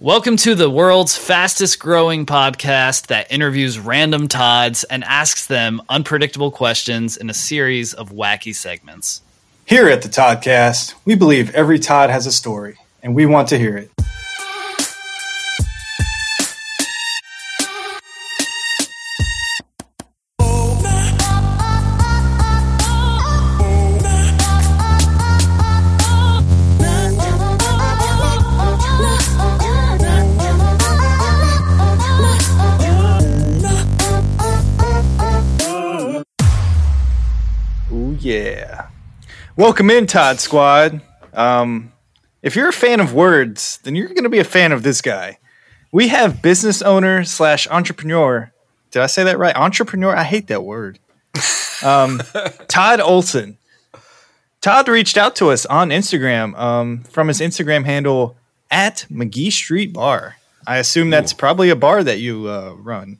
[0.00, 6.52] Welcome to the world's fastest growing podcast that interviews random Todds and asks them unpredictable
[6.52, 9.22] questions in a series of wacky segments.
[9.64, 13.58] Here at the Toddcast, we believe every Todd has a story, and we want to
[13.58, 13.90] hear it.
[39.58, 41.00] Welcome in, Todd Squad.
[41.34, 41.92] Um,
[42.42, 45.02] if you're a fan of words, then you're going to be a fan of this
[45.02, 45.38] guy.
[45.90, 48.52] We have business owner slash entrepreneur.
[48.92, 49.56] Did I say that right?
[49.56, 50.14] Entrepreneur?
[50.14, 51.00] I hate that word.
[51.82, 52.22] Um,
[52.68, 53.58] Todd Olson.
[54.60, 58.36] Todd reached out to us on Instagram um, from his Instagram handle
[58.70, 60.36] at McGee Street Bar.
[60.68, 63.18] I assume that's probably a bar that you uh, run.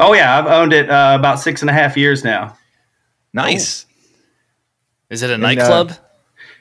[0.00, 2.58] Oh yeah, I've owned it uh, about six and a half years now.
[3.32, 3.85] Nice.
[5.10, 5.92] Is it a uh, nightclub?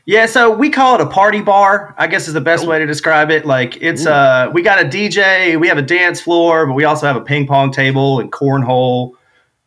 [0.07, 1.95] Yeah, so we call it a party bar.
[1.97, 3.45] I guess is the best way to describe it.
[3.45, 7.07] Like it's uh, we got a DJ, we have a dance floor, but we also
[7.07, 9.13] have a ping pong table and cornhole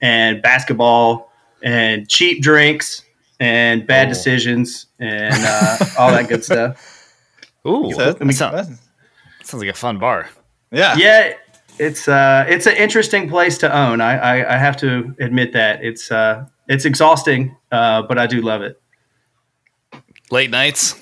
[0.01, 3.03] and basketball and cheap drinks
[3.41, 4.11] and bad Oh.
[4.11, 7.13] decisions and uh, all that good stuff.
[7.67, 8.79] Ooh, So that, sound-
[9.42, 10.29] sounds like a fun bar.
[10.70, 10.95] yeah.
[10.97, 11.33] Yeah,
[11.81, 14.01] it's uh, it's an interesting place to own.
[14.01, 18.41] I, I, I have to admit that it's uh, it's exhausting, uh, but I do
[18.42, 18.80] love it.
[20.30, 21.00] Late nights.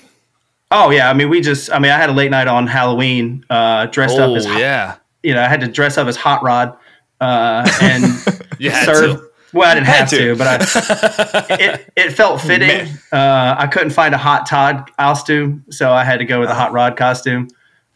[0.71, 3.45] Oh yeah, I mean we just I mean I had a late night on Halloween,
[3.49, 6.15] uh, dressed Oh up as hot- yeah, you know I had to dress up as
[6.17, 6.77] Hot Rod
[7.21, 8.03] uh, and
[8.59, 9.17] you had serve.
[9.19, 9.27] to.
[9.53, 10.17] Well, I didn't have to.
[10.17, 12.87] to, but I, it it felt fitting.
[13.13, 16.53] Uh, I couldn't find a Hot Todd costume, so I had to go with a
[16.53, 17.47] Hot Rod costume.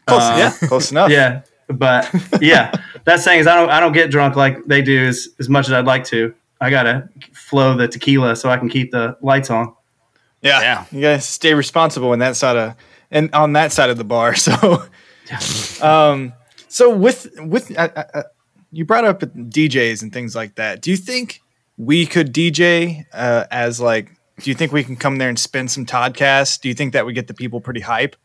[0.06, 1.10] Close, Uh, yeah, close enough.
[1.18, 2.72] Yeah, but yeah,
[3.04, 5.66] that's saying is I don't I don't get drunk like they do as as much
[5.66, 6.34] as I'd like to.
[6.60, 7.08] I gotta
[7.48, 9.74] flow the tequila so I can keep the lights on.
[10.40, 10.60] Yeah.
[10.60, 10.84] Yeah.
[10.90, 12.74] You gotta stay responsible in that side of
[13.10, 14.34] and on that side of the bar.
[15.30, 16.32] So, um,
[16.68, 18.22] so with with uh, uh, uh,
[18.70, 20.82] you brought up DJs and things like that.
[20.82, 21.40] Do you think
[21.78, 24.10] we could DJ uh, as like?
[24.40, 26.60] Do you think we can come there and spin some Toddcast?
[26.60, 28.16] Do you think that would get the people pretty hype?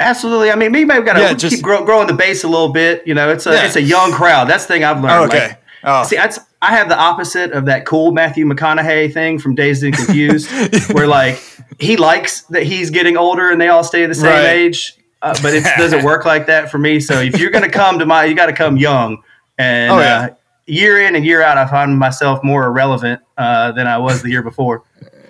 [0.00, 0.50] Absolutely.
[0.50, 2.72] I mean, maybe I've got to Yeah, just- keep grow, growing the base a little
[2.72, 3.04] bit.
[3.06, 3.66] You know, it's a Yeah.
[3.66, 4.48] it's a young crowd.
[4.48, 5.12] That's the thing I've learned.
[5.14, 5.58] Oh, Like, okay.
[5.84, 9.84] Oh, See, that's, I have the opposite of that cool Matthew McConaughey thing from Dazed
[9.84, 10.50] and Confused,
[10.92, 11.40] where like
[11.78, 14.46] he likes that he's getting older and they all stay the same Right.
[14.46, 16.98] age, uh, but it doesn't work like that for me.
[16.98, 19.22] So if you're going to come to my, you got to come young.
[19.56, 20.20] And Oh, yeah.
[20.20, 20.34] uh,
[20.66, 24.30] year in and year out, I find myself more irrelevant uh, than I was the
[24.30, 24.82] year before.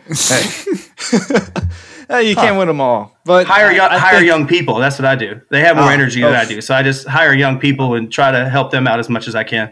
[2.10, 4.76] Uh, you can't win them all, but Hire young, I hire think- young people.
[4.76, 5.42] That's what I do.
[5.50, 6.38] They have more Oh, energy than oh.
[6.38, 9.10] I do, so I just hire young people and try to help them out as
[9.10, 9.70] much as I can.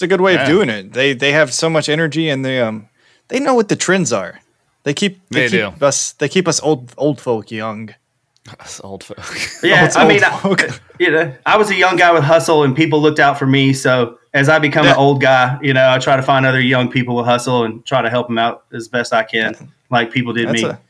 [0.00, 0.42] It's a good way Yeah.
[0.44, 0.94] of doing it.
[0.94, 2.88] They they have so much energy and they um
[3.28, 4.40] they know what the trends are.
[4.84, 5.84] They keep they, They keep do.
[5.86, 7.94] us they keep us old old folk young.
[8.58, 9.18] Us old folk.
[9.62, 12.74] Yeah, it's I mean, I, you know, I was a young guy with hustle, and
[12.74, 13.74] people looked out for me.
[13.74, 14.92] So as I become Yeah.
[14.92, 17.84] an old guy, you know, I try to find other young people with hustle and
[17.84, 19.54] try to help them out as best I can,
[19.90, 20.68] like people did That's me.
[20.70, 20.80] a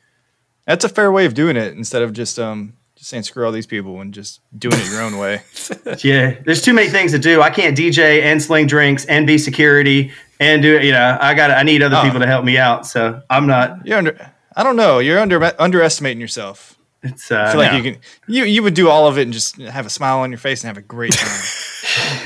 [0.66, 3.50] that's a fair way of doing it instead of just um just saying screw all
[3.50, 5.40] these people and just doing it your own way.
[6.04, 7.40] yeah, there's too many things to do.
[7.40, 10.84] I can't DJ and sling drinks and be security and do it.
[10.84, 12.02] You know, I got I need other Oh.
[12.02, 12.86] people to help me out.
[12.86, 13.86] So I'm not.
[13.86, 14.98] You're under I don't know.
[14.98, 16.76] You're under underestimating yourself.
[17.02, 17.78] It's uh, I feel like no.
[17.78, 20.30] you can you you would do all of it and just have a smile on
[20.30, 21.40] your face and have a great time.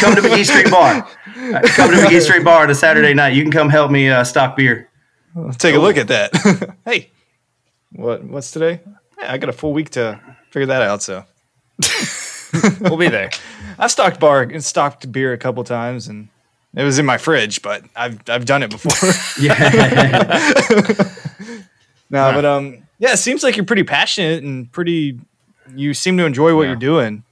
[0.00, 1.02] come to McGee Street Bar.
[1.34, 3.34] Come to McGee Street Bar on a Saturday night.
[3.34, 4.88] You can come help me uh, stock beer.
[5.58, 6.76] Take a look at that.
[6.86, 7.10] hey,
[7.92, 8.80] what what's today?
[9.22, 10.20] I got a full week to
[10.50, 11.02] figure that out.
[11.02, 11.24] So
[12.80, 13.30] we'll be there.
[13.78, 16.28] I've stocked bar and stocked beer a couple times, and
[16.74, 18.92] it was in my fridge, but I've I've done it before.
[19.40, 19.54] Yeah.
[22.10, 25.18] no, but um, yeah, it seems like you're pretty passionate and pretty.
[25.74, 26.68] You seem to enjoy what Yeah.
[26.68, 27.24] you're doing.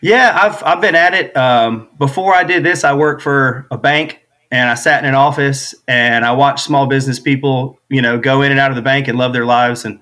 [0.00, 1.36] Yeah, I've I've been at it.
[1.36, 5.16] Um, before I did this, I worked for a bank and I sat in an
[5.16, 8.82] office and I watched small business people, you know, go in and out of the
[8.82, 9.84] bank and love their lives.
[9.84, 9.98] And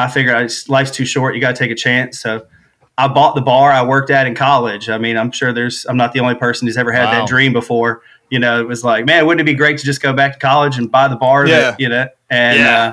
[0.00, 1.34] I figured I just, life's too short.
[1.34, 2.20] You got to take a chance.
[2.20, 2.46] So
[2.98, 4.88] I bought the bar I worked at in college.
[4.88, 7.10] I mean, I'm sure there's I'm not the only person who's ever had Wow.
[7.20, 8.02] that dream before.
[8.30, 10.38] You know, it was like, man, wouldn't it be great to just go back to
[10.38, 11.46] college and buy the bar?
[11.46, 11.60] Yeah.
[11.60, 12.82] That, you know, and Yeah.
[12.88, 12.92] uh,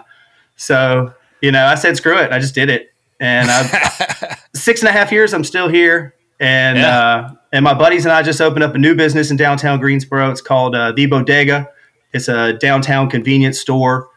[0.56, 2.32] so you know, I said, screw it.
[2.32, 2.94] I just did it.
[3.20, 6.16] And I've six and a half years, I'm still here.
[6.40, 7.00] And Yeah.
[7.00, 10.30] uh, and my buddies and I just opened up a new business in downtown Greensboro.
[10.32, 11.70] It's called uh, The Bodega.
[12.14, 14.10] It's a downtown convenience store,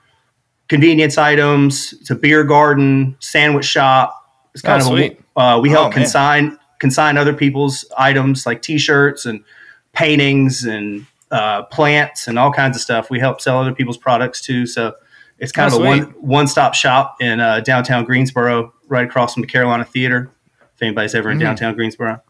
[0.71, 1.93] convenience items.
[2.01, 4.17] It's a beer garden, sandwich shop.
[4.55, 5.21] It's kind Oh, of sweet.
[5.37, 5.99] a Uh, we help Oh, man.
[5.99, 9.45] consign consign other people's items like T-shirts and
[9.93, 13.11] paintings and uh, plants and all kinds of stuff.
[13.11, 14.65] We help sell other people's products too.
[14.67, 14.95] So
[15.39, 16.23] it's kind Oh, of a one sweet.
[16.23, 20.31] one stop shop in uh, downtown Greensboro, right across from the Carolina Theater.
[20.75, 21.45] If anybody's ever in Mm-hmm.
[21.47, 22.23] downtown Greensboro,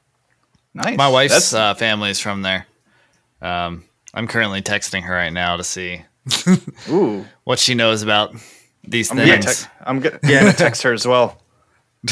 [0.75, 0.97] Nice.
[0.97, 2.67] My wife's That's, uh, family is from there.
[3.43, 3.85] Um,
[4.15, 6.03] I'm currently texting her right now to see
[6.89, 7.25] ooh.
[7.45, 8.35] what she knows about
[8.87, 9.45] these I'm gonna, things.
[9.45, 10.41] text, I'm gonna, Yeah.
[10.41, 11.41] gonna text her as well.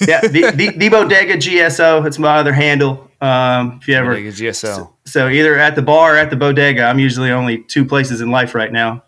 [0.00, 2.06] yeah, the, the, the Bodega GSO.
[2.06, 3.10] It's my other handle.
[3.20, 4.90] Um, if you ever Bodega GSO.
[5.04, 6.84] so either at the bar or at the bodega.
[6.84, 9.04] I'm usually only two places in life right now.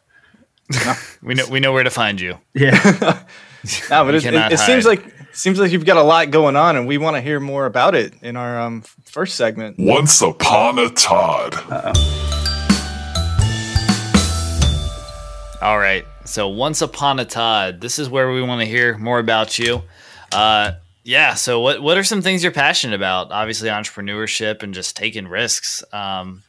[1.23, 2.39] We know we know where to find you.
[2.53, 2.73] Yeah.
[3.89, 5.03] No, but it, it, it seems like
[5.33, 7.95] seems like you've got a lot going on, and we want to hear more about
[7.95, 9.77] it in our um, first segment.
[9.79, 11.55] Once upon a Todd.
[15.65, 16.05] All right.
[16.27, 19.81] So once upon a Todd, this is where we want to hear more about you.
[20.31, 20.73] Uh,
[21.05, 21.33] yeah.
[21.33, 23.33] So what what are some things you're passionate about?
[23.33, 25.83] Obviously, entrepreneurship and just taking risks.
[25.91, 26.43] Um,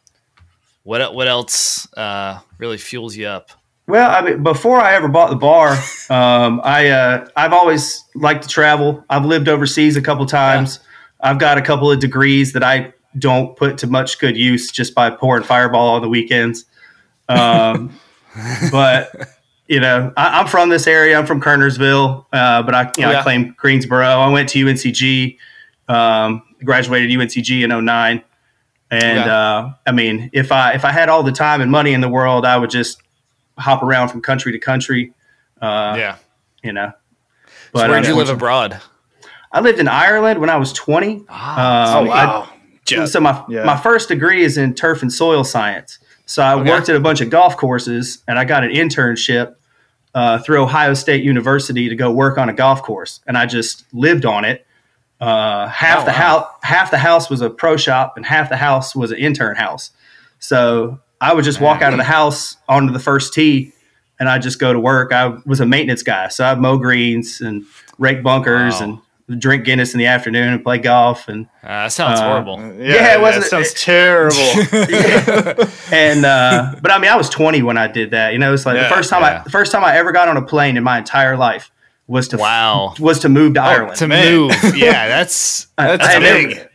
[0.84, 3.52] what what else uh, really fuels you up?
[3.88, 5.70] Well, I mean, before I ever bought the bar,
[6.10, 9.06] um, I uh, I've always liked to travel.
[9.10, 10.82] I've lived overseas a couple times.
[11.22, 14.94] I've got a couple of degrees that I don't put to much good use just
[14.94, 16.66] by pouring Fireball on the weekends.
[17.30, 17.98] Um,
[18.72, 19.30] but
[19.68, 21.18] you know, I, I'm from this area.
[21.18, 23.20] I'm from Kernersville, uh, but I you know Yeah.
[23.20, 24.06] I claim Greensboro.
[24.06, 25.38] I went to UNCG,
[25.88, 28.24] um, graduated UNCG in 09.
[28.92, 29.38] And Yeah.
[29.38, 32.10] uh, I mean, if I if I had all the time and money in the
[32.10, 33.02] world, I would just
[33.58, 35.14] hop around from country to country.
[35.62, 36.16] Uh, yeah.
[36.64, 36.92] you know.
[37.76, 38.80] So where'd you live abroad?
[39.52, 41.24] I lived in Ireland when I was 20.
[41.30, 43.64] Ah, Um, I- so my Yeah.
[43.64, 45.98] my first degree is in turf and soil science.
[46.26, 46.70] So I Okay.
[46.70, 49.56] worked at a bunch of golf courses, and I got an internship
[50.14, 53.84] uh, through Ohio State University to go work on a golf course, and I just
[53.94, 54.66] lived on it.
[55.20, 56.18] Uh, half Oh, the wow.
[56.18, 59.56] house, half the house was a pro shop, and half the house was an intern
[59.56, 59.92] house.
[60.40, 63.72] So I would just walk out of the house onto the first tee,
[64.20, 65.12] and I just go to work.
[65.14, 67.64] I was a maintenance guy, so I mow greens and
[67.98, 68.84] rake bunkers Wow.
[68.88, 69.00] and
[69.38, 72.60] drink Guinness in the afternoon and play golf and uh, that sounds uh, horrible.
[72.78, 74.38] yeah, it wasn't- that sounds terrible.
[75.92, 78.34] and uh, but I mean, I was 20 when I did that.
[78.34, 79.40] You know, it's like Yeah, the first time yeah.
[79.40, 81.72] I the first time I ever got on a plane in my entire life
[82.08, 82.94] was to Wow.
[83.00, 83.98] was to move to Ireland.
[83.98, 84.32] To man.
[84.36, 86.50] move, yeah, that's I- That's I had big.
[86.58, 86.70] never-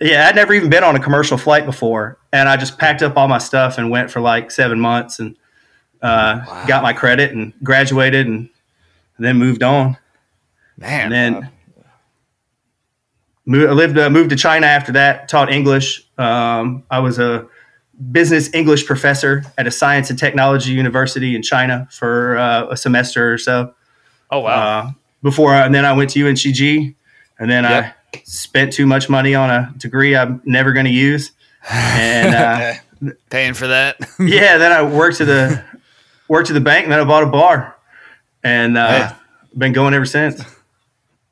[0.00, 3.16] yeah, I'd never even been on a commercial flight before, and I just packed up
[3.16, 5.36] all my stuff and went for like seven months and
[6.02, 8.50] uh, got my credit and graduated and
[9.18, 9.96] then moved on.
[10.76, 11.12] man.
[11.12, 11.50] And then
[13.46, 15.28] moved, I lived uh, moved to China after that.
[15.28, 16.06] Taught English.
[16.18, 17.46] Um, I was a
[18.10, 23.32] business English professor at a science and technology university in China for uh, a semester
[23.32, 23.74] or so.
[24.30, 24.50] oh wow,
[24.88, 24.90] Uh,
[25.22, 26.94] before and then I went to UNCG,
[27.38, 27.84] and then Yep.
[28.14, 31.32] I spent too much money on a degree I'm never going to use.
[31.70, 33.96] And uh, paying for that.
[34.18, 35.64] yeah, then I worked to the
[36.28, 37.76] worked to the bank, and then I bought a bar,
[38.42, 39.12] and uh,
[39.56, 40.42] been going ever since.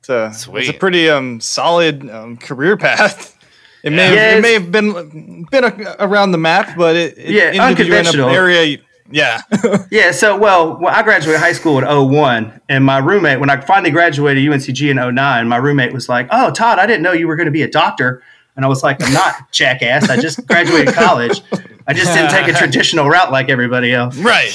[0.03, 3.39] It's a, it's a pretty um, solid um, career path.
[3.85, 7.17] It may Yeah, have, it may have been been a, around the map, but it,
[7.19, 7.67] it Yeah, ended you in an
[8.07, 8.31] unconventional.
[8.31, 8.63] area.
[8.65, 8.79] you-
[9.11, 9.41] Yeah,
[9.91, 13.61] Yeah, so well, well, I graduated high school in 01, and my roommate, when I
[13.61, 17.29] finally graduated UNCG in 09, my roommate was like, "Oh, Todd, I didn't know you
[17.29, 18.23] were going to be a doctor."
[18.57, 20.09] And I was like, "I'm not, jackass.
[20.11, 21.43] I just graduated college.
[21.87, 24.51] I just didn't take a traditional route like everybody else." right.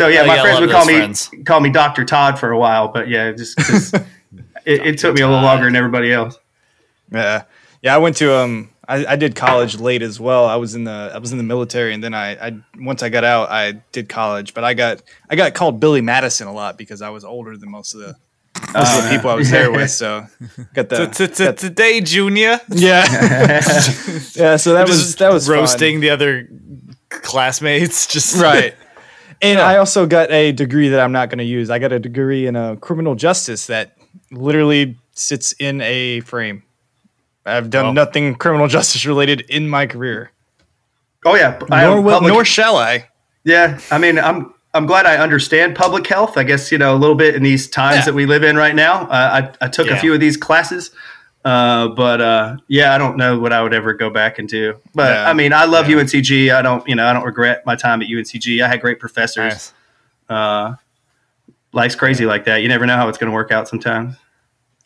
[0.00, 1.30] So yeah, Oh, my yeah, friends would call me friends.
[1.44, 3.92] call me Doctor Todd for a while, but yeah, just 'cause
[4.64, 6.38] it, it took me a little longer than everybody else.
[7.12, 7.42] Yeah,
[7.82, 7.94] yeah.
[7.94, 10.46] I went to um, I, I did college late as well.
[10.46, 13.10] I was in the I was in the military, and then I, I once I
[13.10, 14.54] got out, I did college.
[14.54, 17.70] But I got I got called Billy Madison a lot because I was older than
[17.70, 18.16] most of the
[18.72, 19.90] most of the people I was there with.
[19.90, 20.26] So
[20.72, 23.04] got the got- Today, Junior, yeah,
[24.34, 24.56] yeah.
[24.56, 25.56] So that was that was fun.
[25.56, 26.48] roasting the other
[27.10, 28.06] classmates.
[28.06, 28.74] Just right.
[29.42, 31.70] And I also got a degree that I'm not going to use.
[31.70, 33.96] I got a degree in uh, criminal justice that
[34.30, 36.62] literally sits in a frame.
[37.46, 37.92] I've done Oh.
[37.92, 40.30] nothing criminal justice related in my career.
[41.24, 43.08] Oh yeah, Nor, will, public- nor shall I.
[43.44, 46.36] Yeah, I mean, I'm I'm glad I understand public health.
[46.38, 48.04] I guess you know a little bit in these times Yeah.
[48.06, 49.02] that we live in right now.
[49.08, 50.90] Uh, I I took a few of these classes,
[51.44, 54.76] uh, but uh, yeah, I don't know what I would ever go back and do.
[54.94, 55.30] But Yeah.
[55.30, 55.96] I mean, I love Yeah.
[55.96, 56.54] UNCG.
[56.54, 58.62] I don't you know I don't regret my time at UNCG.
[58.62, 59.52] I had great professors.
[59.52, 59.72] Nice.
[60.28, 60.74] Uh,
[61.72, 62.58] life's crazy like that.
[62.62, 64.16] You never know how it's going to work out sometimes.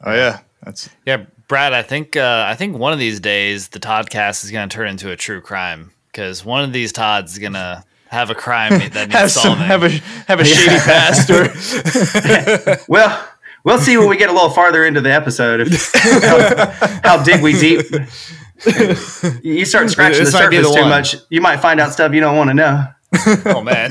[0.05, 1.73] Oh yeah, that's Yeah, Brad.
[1.73, 4.89] I think uh, I think one of these days the Toddcast is going to turn
[4.89, 8.79] into a true crime because one of these Todds is going to have a crime
[8.79, 9.65] that needs have some solving.
[9.67, 9.89] have a
[10.29, 13.29] have a shady past or Well,
[13.65, 15.91] We'll see when we get a little farther into the episode if,
[16.23, 16.67] how,
[17.03, 17.81] how dig we deep.
[19.43, 20.91] You start scratching This the surface the too one.
[20.91, 22.87] much, you might find out stuff you don't want to know.
[23.47, 23.91] Oh man.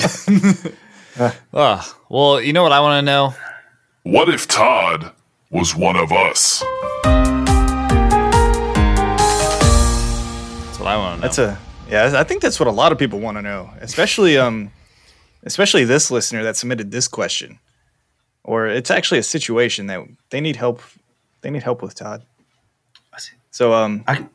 [1.54, 3.34] oh, well, you know what I want to know?
[4.04, 5.12] What if Todd
[5.50, 6.60] was one of us?
[10.66, 11.22] That's what I want to know.
[11.22, 11.58] That's a
[11.90, 12.12] yeah.
[12.20, 14.72] I think that's what a lot of people want to know, especially um,
[15.44, 17.58] especially this listener that submitted this question,
[18.44, 20.82] or it's actually a situation that they need help.
[21.42, 22.24] They need help with Todd.
[23.52, 24.26] So um, I,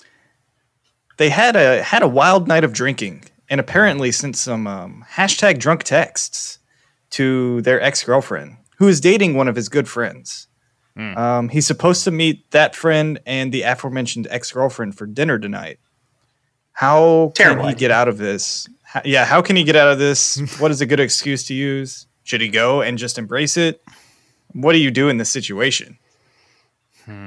[1.17, 5.59] they had a had a wild night of drinking and apparently sent some um, hashtag
[5.59, 6.59] drunk texts
[7.11, 10.47] to their ex girlfriend who is dating one of his good friends.
[10.97, 15.79] Um, he's supposed to meet that friend and the aforementioned ex girlfriend for dinner tonight.
[16.73, 18.69] How Terrible can he get out of this?
[18.83, 20.39] How- yeah, how can he get out of this?
[20.61, 22.07] what is a good excuse to use?
[22.25, 23.81] Should he go and just embrace it?
[24.53, 25.99] What do you do in this situation?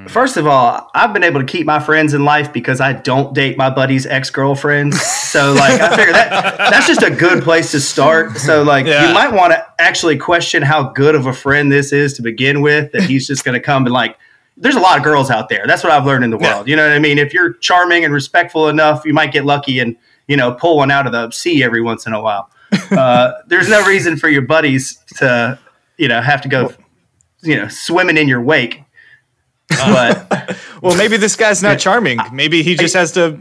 [0.06, 3.34] First of all, I've been able to keep my friends in life because I don't
[3.34, 5.00] date my buddy's ex girlfriends.
[5.02, 8.36] So, like, I figure that that's just a good place to start.
[8.36, 9.08] So, like, Yeah.
[9.08, 12.60] you might want to actually question how good of a friend this is to begin
[12.60, 12.92] with.
[12.92, 14.16] That he's just going to come and like.
[14.56, 15.64] There's a lot of girls out there.
[15.66, 16.54] That's what I've learned in the Yeah.
[16.56, 16.68] world.
[16.68, 17.18] You know what I mean?
[17.18, 19.96] If you're charming and respectful enough, you might get lucky and
[20.28, 22.48] you know pull one out of the sea every once in a while.
[22.92, 25.58] Uh, there's no reason for your buddies to
[25.96, 26.72] you know have to go
[27.42, 28.82] you know swimming in your wake.
[29.68, 32.18] But Well, maybe this guy's not charming.
[32.32, 33.40] Maybe he just has to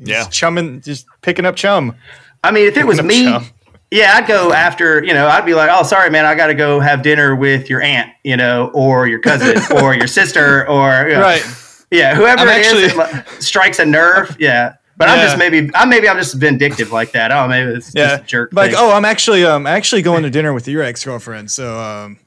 [0.00, 0.24] yeah.
[0.28, 1.94] chumming, just picking up chum.
[2.42, 3.46] I mean, if it was me, chum.
[3.90, 6.54] yeah, I'd go after, you know, I'd be like, oh, sorry, man, I got to
[6.54, 11.08] go have dinner with your aunt, you know, or your cousin or your sister or,
[11.08, 11.46] you know, Right.
[11.90, 14.36] yeah, whoever I'm it is actually- that, like, strikes a nerve.
[14.40, 14.74] Yeah.
[14.96, 17.32] But I'm just maybe, I'm maybe I'm just vindictive like that.
[17.32, 18.10] Oh, maybe it's Yeah.
[18.10, 18.50] just a jerk.
[18.52, 18.78] Like, thing.
[18.80, 21.50] oh, I'm actually um actually going to dinner with your ex girlfriend.
[21.50, 22.18] So um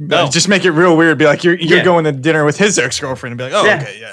[0.00, 1.18] Uh, just make it real weird.
[1.18, 1.84] Be like, you're you're Yeah.
[1.84, 3.80] going to dinner with his ex girlfriend, and be like, oh, Yeah.
[3.82, 4.12] okay, yeah,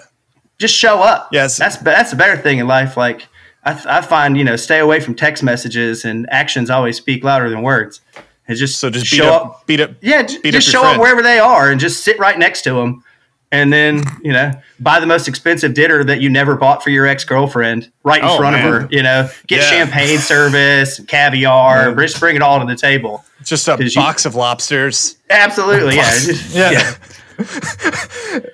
[0.58, 1.30] just show up.
[1.32, 1.58] Yes.
[1.58, 2.98] That's that's a better thing in life.
[2.98, 3.28] Like
[3.64, 7.50] I, I find, you know, stay away from text messages and actions always speak louder
[7.50, 8.02] than words.
[8.48, 10.84] And just So just beat show up, beat up, Yeah, j- beat just up show
[10.88, 13.04] up wherever they are and just sit right next to them.
[13.52, 17.08] And then, you know, buy the most expensive dinner that you never bought for your
[17.08, 18.68] ex girlfriend right in Oh, front man.
[18.68, 18.88] of her.
[18.92, 19.70] You know, get Yeah.
[19.70, 23.24] champagne service, caviar, just bring it all to the table.
[23.46, 25.16] Just a 'Cause you- box of lobsters.
[25.30, 25.96] Absolutely.
[25.96, 26.12] Yeah.
[26.20, 26.94] just- Yeah.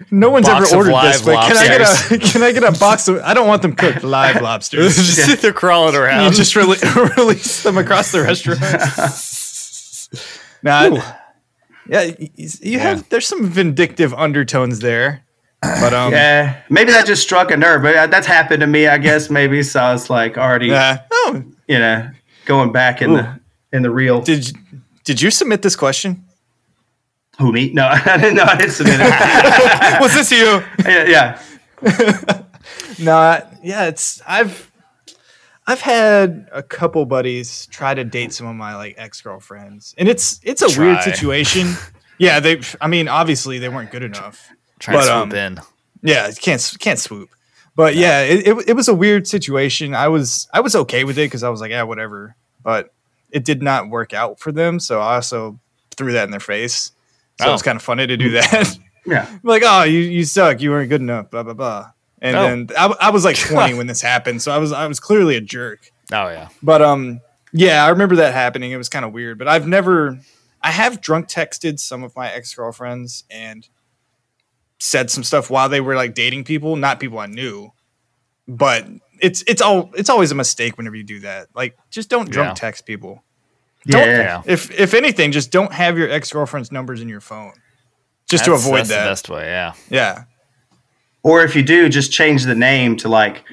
[0.10, 2.64] No one's Box ever ordered this, live but can I get a can I get
[2.64, 3.20] a box of?
[3.22, 4.96] I don't want them cooked live lobsters.
[4.96, 6.16] just they're crawling around.
[6.22, 6.34] you around.
[6.34, 8.60] just rele- release them across the restaurant.
[10.64, 10.84] nah,
[11.88, 13.08] yeah, y- y- you have.
[13.10, 15.24] There's some vindictive undertones there,
[15.62, 16.58] but um, Yeah.
[16.70, 17.84] Maybe that just struck a nerve.
[17.84, 19.62] But that's happened to me, I guess, maybe.
[19.64, 21.02] So I was like already, yeah.
[21.12, 22.10] Oh, you know,
[22.46, 23.40] going back in the
[23.72, 24.22] in the real.
[24.22, 24.52] did
[25.04, 26.26] did you submit this question?
[27.40, 27.72] Who me?
[27.74, 30.02] No, I didn't know I didn't submit it.
[30.02, 30.64] Was this you?
[30.86, 31.40] yeah,
[31.84, 32.44] yeah.
[33.00, 34.72] No, yeah, it's I've
[35.66, 40.08] I've had a couple buddies try to date some of my like ex girlfriends, and
[40.08, 41.74] it's it's a weird situation.
[42.18, 42.62] yeah, they.
[42.80, 44.50] I mean, obviously they weren't good enough.
[44.80, 45.60] Trying to swoop um, in.
[46.04, 47.30] Yeah, can't can't swoop.
[47.76, 49.96] But yeah, it, it it was a weird situation.
[49.96, 52.36] I was I was okay with it because I was like, yeah, whatever.
[52.64, 52.94] But
[53.32, 55.60] it did not work out for them, so I also
[55.96, 56.92] threw that in their face.
[57.40, 57.66] So it was Oh.
[57.66, 58.78] kind of funny to do that.
[59.06, 59.28] Yeah.
[59.44, 60.62] like, oh, you you suck.
[60.62, 61.32] You weren't good enough.
[61.32, 61.92] Blah blah blah.
[62.22, 62.44] And Oh.
[62.44, 65.36] then I, I was like 20 when this happened, so I was I was clearly
[65.36, 65.92] a jerk.
[66.14, 66.50] Oh yeah.
[66.62, 67.22] But um,
[67.54, 68.72] yeah, I remember that happening.
[68.72, 69.38] It was kind of weird.
[69.40, 70.20] But I've never,
[70.62, 73.68] I have drunk texted some of my ex girlfriends and
[74.80, 77.72] said some stuff while they were like dating people, not people I knew.
[78.48, 78.88] But
[79.20, 81.48] it's it's all it's always a mistake whenever you do that.
[81.56, 82.54] Like, just don't drunk Yeah.
[82.56, 83.24] text people.
[83.88, 84.18] Don't- Yeah.
[84.18, 84.42] Yeah.
[84.46, 87.54] If if anything, just don't have your ex girlfriend's numbers in your phone,
[88.30, 89.04] just to avoid that's that.
[89.04, 89.46] the best way.
[89.46, 89.74] Yeah.
[89.90, 90.24] Yeah.
[91.24, 93.44] Or if you do, just change the name to like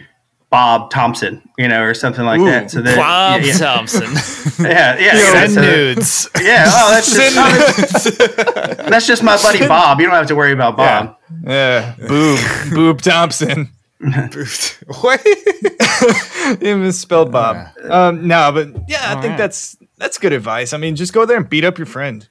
[0.51, 2.71] Bob Thompson, you know, or something like Ooh, that.
[2.71, 4.05] So that Bob yeah, Thompson.
[4.65, 6.29] yeah, yeah, yeah, Send so- nudes.
[6.41, 6.65] yeah.
[6.69, 10.01] Oh, that's just, oh, that's, that's just my buddy Bob.
[10.01, 11.17] You don't have to worry about Bob.
[11.45, 11.95] Yeah.
[12.09, 12.39] Boob.
[12.71, 13.69] Boob Thompson.
[15.01, 15.21] what?
[15.25, 17.69] it misspelled Bob.
[17.85, 19.39] Um, no, but yeah, I think Alright.
[19.39, 20.73] that's that's good advice.
[20.73, 22.27] I mean, just go there and beat up your friend.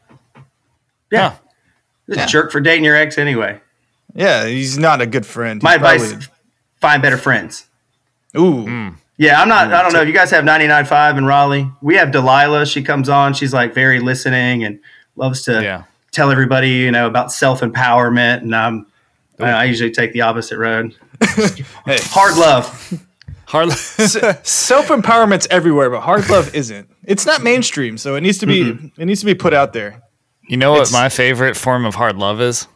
[1.11, 2.15] Yeah, Huh.
[2.15, 3.59] Just jerk for dating your ex anyway.
[4.13, 5.61] Yeah, he's not a good friend.
[5.61, 6.27] My He's advice: probably-
[6.79, 7.65] find better friends.
[8.37, 9.73] Ooh, Yeah, I'm not.
[9.73, 11.71] I don't know if you guys have 99.5 in Raleigh.
[11.81, 12.65] We have Delilah.
[12.65, 13.33] She comes on.
[13.33, 14.79] She's like very listening and
[15.15, 15.83] loves to Yeah.
[16.11, 18.41] tell everybody, you know, about self empowerment.
[18.41, 18.85] And I'm,
[19.39, 20.95] I usually take the opposite road.
[21.85, 23.03] Hey, Hard love.
[23.45, 23.67] Hard.
[23.69, 23.77] love.
[24.45, 26.89] self empowerment's everywhere, but hard love isn't.
[27.05, 30.01] It's not mainstream, so it needs to be it needs to be put out there.
[30.49, 32.67] You know what my favorite form of hard love is?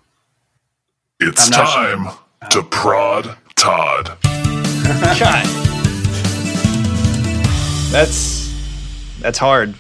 [1.19, 1.73] It's I'm not
[2.05, 2.17] time
[2.49, 4.17] to prod Todd.
[4.23, 5.45] God.
[7.91, 8.49] That's
[9.19, 9.75] that's hard.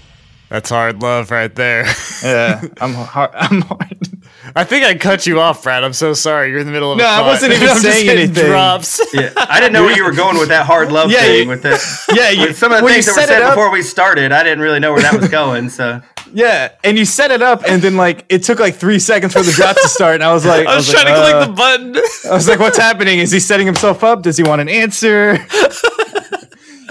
[0.49, 1.85] That's hard love right there.
[2.21, 3.31] Yeah, I'm hard.
[3.33, 4.20] I'm hard.
[4.55, 5.83] I think I cut you off, Brad.
[5.83, 6.49] I'm so sorry.
[6.49, 7.27] You're in the middle of No, a I thought.
[7.27, 8.45] wasn't even I'm saying hitting anything.
[8.47, 9.01] Drops.
[9.13, 11.43] Yeah, I didn't know where you were going with that hard love Yeah, thing.
[11.43, 11.79] you- with that,
[12.13, 14.31] Yeah, you, with some of the things you that were said up, before we started,
[14.31, 15.69] I didn't really know where that was going.
[15.69, 16.01] So
[16.33, 19.41] Yeah, and you set it up, and then like it took like three seconds for
[19.43, 21.47] the drop to start, and I was like, I was, like, trying to uh, click
[21.49, 22.31] the button.
[22.31, 23.19] I was like, "What's happening?
[23.19, 24.21] Is he setting himself up?
[24.23, 25.33] Does he want an answer?"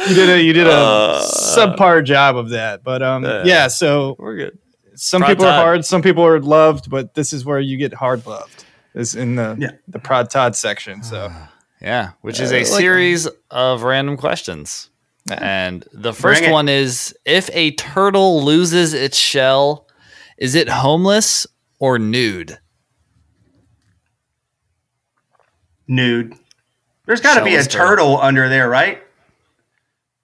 [0.08, 3.68] you did a you did a Uh, subpar job of that, but um, yeah.
[3.68, 4.58] So We're good.
[5.02, 7.94] Some Prod people are hard, some people are loved, but this is where you get
[7.94, 8.64] hard loved.
[8.94, 9.70] Is in the Yeah.
[9.88, 11.02] the prod Todd section.
[11.02, 11.32] So
[11.80, 14.90] Yeah, which is Uh, a like- series of random questions.
[15.30, 19.86] And the first Bring one is if a turtle loses its shell,
[20.36, 21.46] is it homeless
[21.78, 22.58] or nude?
[25.88, 26.34] nude.
[27.06, 27.78] There's got to be a turtle.
[27.86, 29.02] turtle under there, right?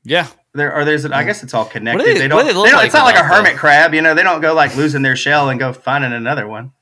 [0.04, 0.28] Yeah.
[0.56, 1.04] There or there's.
[1.04, 2.04] I guess it's all connected.
[2.06, 2.40] they- they, don't.
[2.40, 3.94] do they They don't like it's not like a without the- hermit crab.
[3.94, 6.72] You know, they don't go like losing their shell and go finding another one.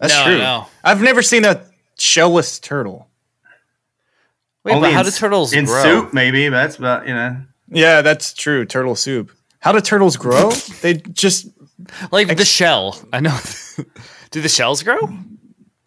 [0.00, 0.38] that's No, true.
[0.38, 0.66] no.
[0.82, 1.62] I've never seen a
[1.98, 3.08] shellless turtle.
[4.64, 5.82] Wait, Only but how in do s- turtles in grow?
[5.82, 6.14] soup?
[6.14, 7.36] Maybe that's about you know.
[7.70, 8.64] Yeah, that's true.
[8.64, 9.30] Turtle soup.
[9.60, 10.50] How do turtles grow?
[10.82, 11.48] they just
[12.10, 12.98] Like the shell.
[13.12, 13.36] I know.
[14.30, 14.98] do the shells grow?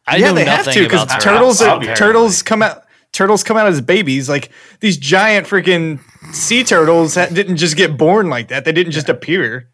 [0.05, 1.61] I yeah, know they have to because about turtles.
[1.61, 2.83] Are, turtles come out.
[3.13, 4.29] Turtles come out as babies.
[4.29, 5.99] Like these giant freaking
[6.33, 8.65] sea turtles that didn't just get born like that.
[8.65, 9.69] They didn't just appear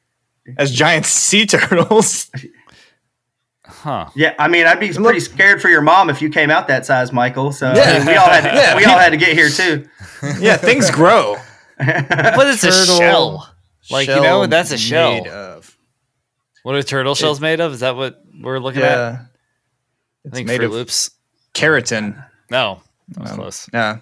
[0.57, 2.29] as giant sea turtles.
[3.65, 4.10] Huh.
[4.15, 6.86] Yeah, I mean, I'd be pretty scared for your mom if you came out that
[6.86, 7.51] size, Michael.
[7.51, 8.05] So Yeah.
[8.05, 8.75] we all had to, Yeah.
[8.75, 9.88] we all had to get here too.
[10.39, 11.38] yeah, things grow.
[11.77, 13.50] But it's a shell.
[13.89, 15.12] Like, you know, that's a shell.
[15.12, 15.77] made of.
[16.63, 17.74] What are turtle shells made of?
[17.74, 18.95] Is that what we're looking at?
[18.98, 19.19] Yeah,
[20.25, 21.12] I think made Fruit of- Loops.
[21.53, 22.25] keratin.
[22.50, 22.81] No.
[23.10, 23.69] That was Um, close.
[23.74, 23.98] Yeah,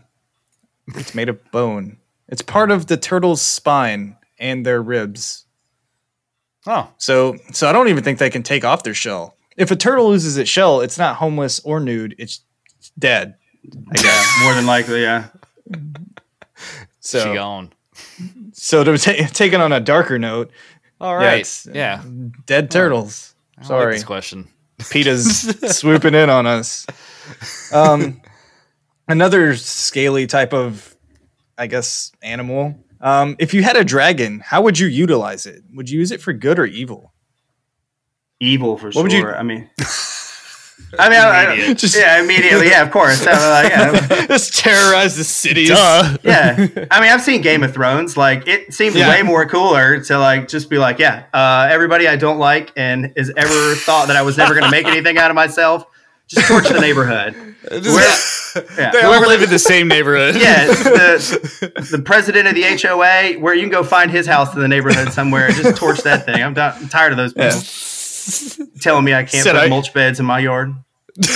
[0.96, 1.98] it's made of bone.
[2.32, 5.46] It's part of the turtle's spine and their ribs.
[6.66, 6.90] Oh.
[6.98, 9.36] So, so I don't even think they can take off their shell.
[9.58, 12.16] If a turtle loses its shell, it's not homeless or nude.
[12.18, 12.40] It's
[12.98, 13.36] dead.
[14.02, 15.28] Yeah, more than likely, yeah.
[15.72, 15.78] She
[17.00, 17.74] So, gone.
[18.54, 20.52] so to ta- take it on a darker note,
[21.00, 21.24] All right.
[21.24, 21.40] yeah, right.
[21.42, 22.04] it's, Yeah.
[22.46, 23.36] dead turtles.
[23.58, 24.48] I like Sorry, this question.
[24.80, 26.88] PETA's swooping in on us.
[27.72, 28.22] Um,
[29.08, 30.91] another scaly type of,
[31.62, 32.74] I guess, animal.
[33.02, 35.62] Um, if you had a dragon, how would you utilize it?
[35.76, 37.14] Would you use it for good or evil?
[38.40, 39.38] Evil for What would you- sure.
[39.38, 39.70] I mean,
[41.00, 43.22] I mean, I, I, Just- yeah, immediately, yeah, of course.
[43.24, 45.70] So, uh, yeah, Just terrorize the cities.
[45.70, 46.18] Duh.
[46.24, 46.56] yeah.
[46.92, 48.18] I mean, I've seen Game of Thrones.
[48.18, 49.08] Like, it seemed Yeah.
[49.08, 53.14] way more cooler to like just be like, yeah, uh, everybody I don't like and
[53.16, 55.86] has ever thought that I was never going to make anything out of myself,
[56.32, 57.36] just torch the neighborhood.
[57.70, 58.16] Where,
[58.78, 60.36] yeah, They all live in the same neighborhood.
[60.36, 64.60] yeah, the, the president of the HOA, where you can go find his house in
[64.60, 66.42] the neighborhood somewhere, and just torch that thing.
[66.42, 69.94] I'm, done, I'm tired of those people telling me I can't Said put I- mulch
[69.94, 70.74] beds in my yard.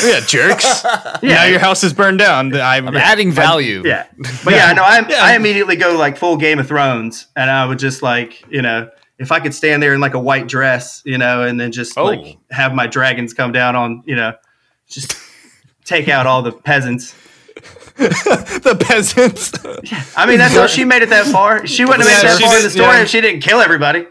[0.05, 0.83] yeah, jerks.
[1.21, 2.53] Now your house is burned down.
[2.55, 3.83] I'm, I'm adding value.
[3.85, 4.07] Yeah,
[4.43, 5.17] but yeah, no, I Yeah.
[5.21, 8.89] I immediately go like full Game of Thrones, and I would just like you know
[9.19, 11.97] if I could stand there in like a white dress, you know, and then just
[11.97, 12.05] Oh.
[12.05, 14.33] like have my dragons come down on you know,
[14.87, 15.15] just
[15.85, 17.15] take out all the peasants.
[17.95, 19.53] the peasants.
[20.17, 21.65] I mean, that's how she made it that far.
[21.65, 23.01] She wouldn't have made it that she far in the story yeah.
[23.01, 24.07] if she didn't kill everybody.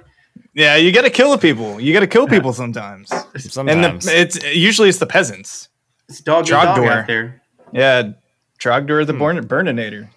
[0.54, 1.78] yeah, you got to kill the people.
[1.78, 3.10] You got to kill people sometimes.
[3.36, 3.84] Sometimes.
[3.84, 5.68] And the, it's usually it's the peasants.
[6.08, 7.42] It's dog dog out there.
[7.72, 8.12] Yeah,
[8.58, 9.18] Trogdor the hmm.
[9.18, 10.08] Born- Burninator.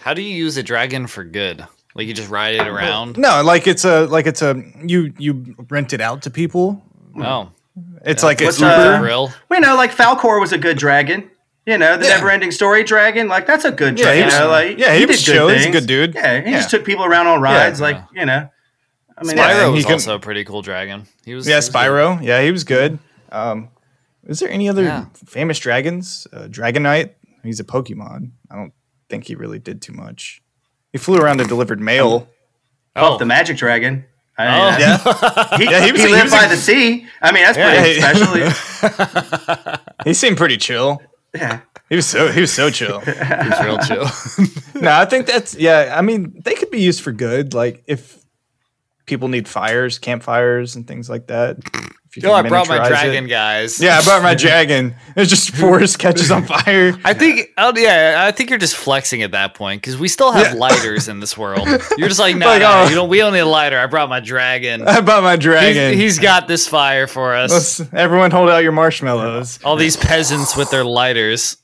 [0.00, 1.66] How do you use a dragon for good?
[1.94, 3.18] Like you just ride it around?
[3.18, 6.82] No, like it's a like it's a you you rent it out to people.
[7.14, 7.50] No.
[8.04, 8.98] It's like What's it's uh, Uber.
[9.00, 9.32] Grill.
[9.48, 11.30] We know, like Falkor was a good dragon.
[11.66, 12.14] You know, the Yeah.
[12.16, 13.28] never-ending story dragon.
[13.28, 14.18] Like that's a good Yeah, dragon.
[14.20, 15.48] he was- you know, like yeah, he was did good chill.
[15.48, 16.14] He's a good dude.
[16.14, 16.56] Yeah, he Yeah.
[16.58, 17.80] just took people around on rides.
[17.80, 17.86] Yeah.
[17.86, 18.48] like you know,
[19.18, 21.06] I mean, Yeah, Spyro was can- also a pretty cool dragon.
[21.24, 21.74] He was Yeah, he was good.
[21.74, 22.22] Spyro.
[22.22, 22.98] Yeah, he was good.
[23.30, 23.68] Um,
[24.26, 25.04] is there any other Yeah.
[25.26, 26.26] famous dragons?
[26.32, 27.10] Uh, Dragonite.
[27.42, 28.30] He's a Pokemon.
[28.50, 28.72] I don't
[29.10, 30.40] think he really did too much.
[30.92, 32.28] He flew around and delivered mail.
[32.96, 34.04] Oh, the magic dragon.
[34.38, 34.78] I, Oh.
[34.78, 37.06] Yeah, he, Yeah, he he, was a- he lived was by a- the sea.
[37.20, 39.78] I mean, that's Yeah, pretty he- special.
[40.04, 41.02] he seemed pretty chill.
[41.34, 43.00] yeah, He was so he was so chill.
[43.04, 44.06] he was real chill.
[44.80, 45.94] no, I think that's yeah.
[45.98, 47.52] I mean, they could be used for good.
[47.54, 48.16] Like if
[49.06, 51.56] people need fires, campfires, and things like that.
[52.10, 53.28] If you Oh, I brought my dragon, it.
[53.28, 53.80] guys.
[53.80, 54.94] Yeah, I brought my dragon.
[55.14, 56.98] It's just forest catches on fire.
[57.04, 60.32] I think, oh yeah, I think you're just flexing at that point because we still
[60.32, 60.58] have Yeah.
[60.60, 61.66] lighters in this world.
[61.98, 62.88] You're just like, no, Like, no, oh.
[62.88, 63.08] you don't.
[63.08, 63.78] We don't need a lighter.
[63.78, 64.86] I brought my dragon.
[64.88, 65.92] I brought my dragon.
[65.92, 67.80] He's, he's got this fire for us.
[67.80, 71.56] Let's, everyone hold out your marshmallows, All these peasants with their lighters.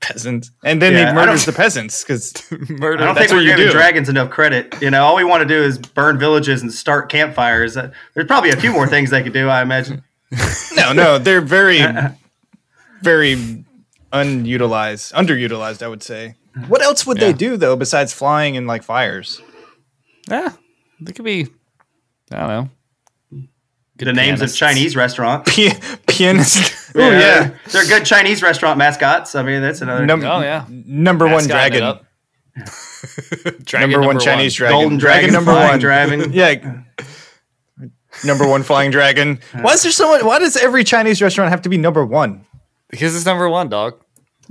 [0.00, 0.50] Peasants.
[0.64, 3.02] And then Yeah, he murders the peasants because Murder.
[3.02, 3.72] I don't That's think we're you giving do.
[3.72, 4.74] dragons enough credit.
[4.80, 7.76] You know, all we want to do is burn villages and start campfires.
[7.76, 10.02] Uh, There's probably a few more things they could do, I imagine.
[10.76, 11.80] no, no, they're very,
[13.02, 13.64] very
[14.12, 15.82] unutilized, underutilized.
[15.82, 16.34] I would say.
[16.66, 19.40] What else would they do though besides flying and like fires?
[20.28, 20.52] yeah,
[21.00, 21.46] they could be.
[22.30, 22.70] I don't know.
[23.96, 25.52] Good the names of Chinese restaurants.
[25.54, 25.72] P-
[26.06, 26.87] pianist.
[26.98, 29.34] Oh Yeah, yeah, they're, they're good Chinese restaurant mascots.
[29.34, 32.04] I mean, that's another Num- Oh yeah, number one Mascotting dragon.
[33.64, 34.78] Dragon number, one Chinese dragon.
[34.80, 35.78] golden dragon, number one.
[35.78, 36.32] dragon.
[36.32, 36.82] Yeah.
[38.24, 39.38] Number one flying dragon.
[39.60, 40.24] Why is there so much?
[40.24, 42.44] Why does every Chinese restaurant have to be number one?
[42.90, 44.00] because it's number one, dog.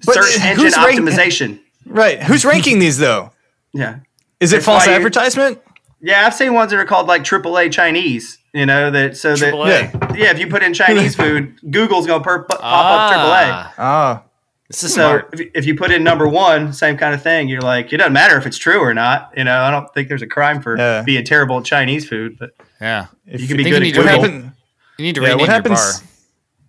[0.06, 1.60] But Search engine who's rank- optimization.
[1.86, 2.22] Right.
[2.24, 3.32] Who's ranking these though?
[3.74, 4.00] Yeah.
[4.40, 5.60] Is it That's false why you- advertisement?
[6.00, 8.38] Yeah, I've seen ones that are called like AAA Chinese.
[8.58, 10.16] You know that so that Yeah.
[10.16, 13.52] yeah, if you put in Chinese food, Google's gonna per- pop up AAA.
[13.52, 14.24] Ah, Ah.
[14.70, 15.30] This is So smart.
[15.34, 17.48] if, if you put in number one, same kind of thing.
[17.48, 19.32] You're like, it doesn't matter if it's true or not.
[19.38, 21.04] You know, I don't think there's a crime for Yeah.
[21.04, 22.50] being terrible at Chinese food, but
[22.82, 24.22] Yeah, If You can be good you at need what Google.
[24.24, 24.52] rename- happened?
[24.98, 26.00] you need to Yeah, rename what your happens?
[26.02, 26.10] bar.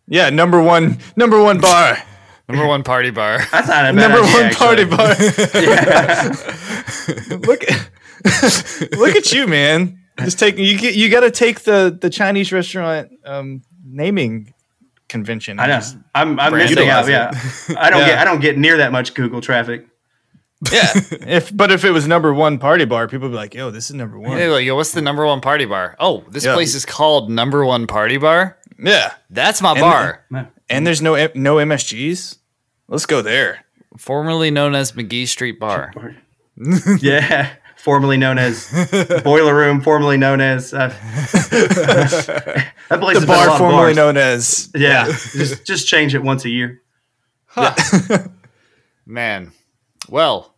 [0.07, 1.99] Yeah, number one, number one bar,
[2.49, 3.39] Number one party bar.
[3.53, 4.67] that's not a bad number idea, one actually.
[4.67, 5.09] party bar.
[7.49, 7.91] look, at,
[8.97, 9.99] look at you, man.
[10.21, 10.79] Just take you.
[10.79, 14.53] get- You got to take the the Chinese restaurant um, naming
[15.09, 15.59] convention.
[15.61, 15.75] I know.
[15.77, 17.07] Just- I'm, I'm Brand missing out.
[17.07, 18.07] utilize Yeah, I don't Yeah.
[18.09, 19.87] get I don't get near that much Google traffic.
[20.73, 20.91] Yeah.
[20.95, 23.91] if but if it was number one party bar, people would be like, "Yo, this
[23.91, 25.95] is number one." Hey, like, yo, what's the number one party bar?
[26.01, 26.55] Oh, this Yeah.
[26.55, 28.59] place is called Number One Party Bar.
[28.79, 29.13] Yeah.
[29.31, 30.25] That's my And- bar,
[30.69, 32.39] And there's no no MSGs.
[32.89, 33.65] Let's go there.
[33.97, 35.93] formerly known as McGee Street Bar.
[37.01, 38.69] Yeah, formerly known as
[39.25, 40.89] Boiler Room, formerly known as uh,
[41.49, 46.83] that place The bar formerly known as Yeah, just just change it once a year.
[49.07, 49.53] Man,
[50.09, 50.55] well,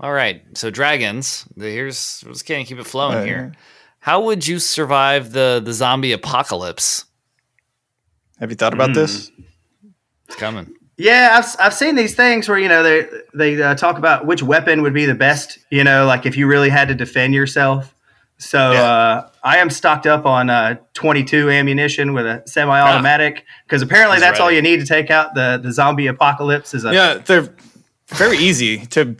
[0.00, 0.42] all right.
[0.56, 1.44] So dragons.
[1.58, 3.52] Here's we just can't keep it flowing Uh, here.
[3.98, 7.04] How would you survive the the zombie apocalypse?
[8.38, 9.30] Have you thought about this?
[10.28, 10.75] It's coming.
[10.98, 14.42] Yeah, I've, I've seen these things where you know they they uh, talk about which
[14.42, 15.58] weapon would be the best.
[15.70, 17.92] You know, like if you really had to defend yourself.
[18.38, 18.82] So Yeah.
[18.82, 24.22] uh, I am stocked up on uh, 22 ammunition with a semi-automatic because apparently He's
[24.22, 26.74] that's all you need to take out the the zombie apocalypse.
[26.74, 27.48] Is a Yeah, they're
[28.08, 29.16] very easy to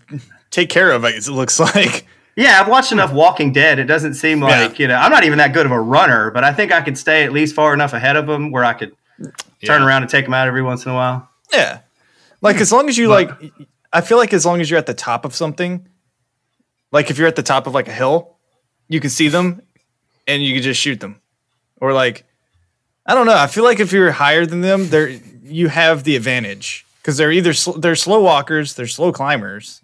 [0.51, 1.05] take care of.
[1.05, 2.07] It looks like.
[2.37, 3.79] Yeah, I've watched enough Walking Dead.
[3.79, 4.49] It doesn't seem Yeah.
[4.67, 6.81] like you know I'm not even that good of a runner, but I think I
[6.83, 9.33] could stay at least far enough ahead of them where I could turn
[9.83, 9.87] Yeah.
[9.87, 11.29] around and take them out every once in a while.
[11.53, 11.81] Yeah,
[12.41, 13.31] like as long as you like,
[13.93, 15.89] I feel like as long as you're at the top of something,
[16.93, 18.37] like if you're at the top of like a hill,
[18.89, 19.63] you can see them,
[20.27, 21.21] and you can just shoot them,
[21.81, 22.25] or like,
[23.07, 23.37] I don't know.
[23.37, 25.09] I feel like if you're higher than them, they're
[25.43, 29.81] you have the advantage because they're either sl- they're slow walkers, they're slow climbers.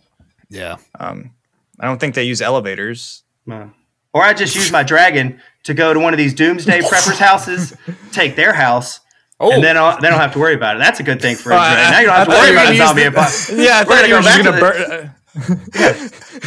[0.50, 0.76] Yeah.
[0.98, 1.30] Um
[1.78, 3.22] I don't think they use elevators.
[3.50, 3.68] Uh,
[4.12, 7.74] Or I just use my dragon to go to one of these doomsday preppers' houses,
[8.12, 9.00] take their house,
[9.44, 10.78] Oh, and then I'll, they don't have to worry about it.
[10.78, 12.42] That's a good thing for a Oh, uh, Now you don't have to I thought
[12.42, 13.50] worry about a zombie apocalypse.
[13.52, 16.42] Yeah, I thought you were gonna just go gonna burn.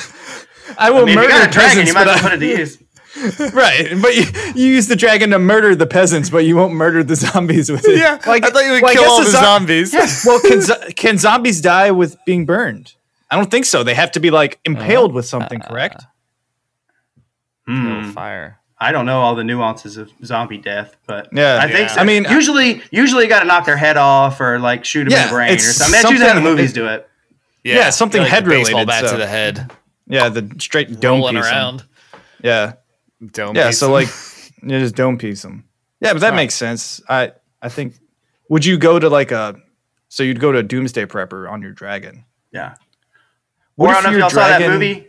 [0.78, 2.30] I will I mean, if you murder got a dragon, peasants, you might as well
[2.32, 2.78] put it to use.
[3.54, 4.24] Right, but you,
[4.56, 7.88] you use the dragon to murder the peasants, but you won't murder the zombies with
[7.88, 7.98] it.
[7.98, 8.20] yeah.
[8.28, 10.24] Like I thought you would well, I kill guess all the the zo- zombies.
[10.26, 12.94] Well, can zo- can zombies die with being burned?
[13.32, 13.84] I don't think so.
[13.84, 16.04] They have to be like impaled uh, with something, correct?
[17.68, 18.12] Oh, Hmm.
[18.12, 18.60] fire.
[18.78, 21.60] I don't know all the nuances of zombie death, but Yeah.
[21.62, 21.96] I think Yeah.
[21.96, 22.02] so.
[22.02, 25.14] I mean, usually, usually you got to knock their head off or like shoot them
[25.18, 25.92] in the brain or something.
[25.94, 27.10] That's usually how the movies it- do it.
[27.64, 29.72] Yeah, something like the head baseball related, bat to the head,
[30.08, 31.52] Yeah, the straight dome rolling piece 'em.
[31.54, 31.84] around.
[32.44, 32.74] Yeah,
[33.32, 33.68] Dome yeah.
[33.68, 33.94] piece So them.
[33.94, 34.08] like,
[34.62, 35.64] you just dome piece them.
[36.00, 36.36] Yeah, but that Huh.
[36.36, 37.02] makes sense.
[37.10, 37.96] I I think.
[38.50, 39.56] Would you go to like a?
[40.10, 42.26] So you'd go to a doomsday prepper on your dragon.
[42.52, 42.76] Yeah.
[43.76, 45.08] What or I don't know if y'all saw that movie.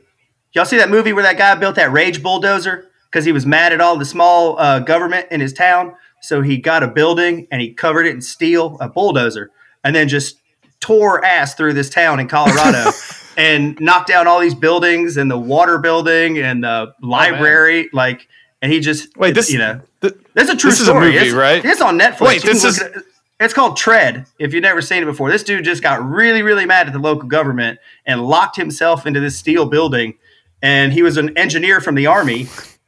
[0.52, 3.72] Y'all see that movie where that guy built that rage bulldozer because he was mad
[3.72, 5.94] at all the small uh, government in his town.
[6.22, 9.50] So he got a building and he covered it in steel, a bulldozer,
[9.84, 10.38] and then just
[10.80, 12.90] tore ass through this town in Colorado
[13.36, 17.88] and knocked down all these buildings and the water building and the library.
[17.92, 18.28] like,
[18.62, 21.06] and he just Wait, this- you know th- that's a true this is a story.
[21.12, 21.64] movie, it's, right?
[21.64, 22.20] It's on Netflix.
[22.26, 22.92] Wait, You this is- it.
[23.38, 24.24] It's called Tread.
[24.38, 26.98] If you've never seen it before, this dude just got really, really mad at the
[26.98, 30.14] local government and locked himself into this steel building.
[30.62, 32.46] And he was an engineer from the army,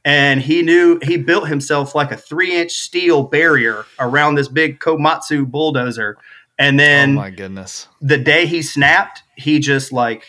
[0.09, 4.81] and he knew he built himself like a three inch steel barrier around this big
[4.81, 6.17] Komatsu bulldozer.
[6.59, 7.87] And then, Oh my goodness.
[8.01, 10.25] the day he snapped, he just like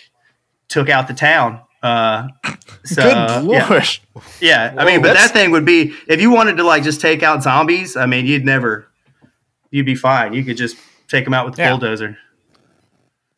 [0.67, 1.61] took out the town.
[1.81, 2.27] Uh,
[2.83, 3.61] so, Good lord.
[3.61, 3.83] yeah.
[4.41, 6.99] Yeah, I mean, but that's- that thing would be if you wanted to like just
[7.01, 7.95] take out zombies.
[7.95, 8.85] I mean, you'd never,
[9.71, 10.33] you'd be fine.
[10.33, 10.75] You could just
[11.07, 11.69] take them out with the Yeah.
[11.71, 12.17] bulldozer.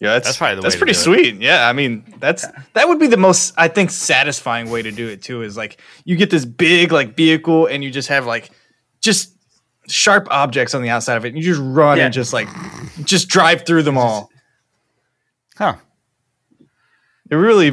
[0.01, 1.03] Yeah, that's, That's probably the that's way to pretty do it.
[1.03, 1.41] sweet.
[1.41, 5.07] Yeah, I mean, that's that would be the most I think satisfying way to do
[5.07, 5.43] it too.
[5.43, 8.49] Is like you get this big like vehicle and you just have like
[8.99, 9.35] just
[9.87, 11.29] sharp objects on the outside of it.
[11.29, 12.05] And you just run Yeah.
[12.05, 12.47] and just like
[13.03, 14.31] just drive through them all.
[15.55, 15.75] Huh.
[17.29, 17.69] It really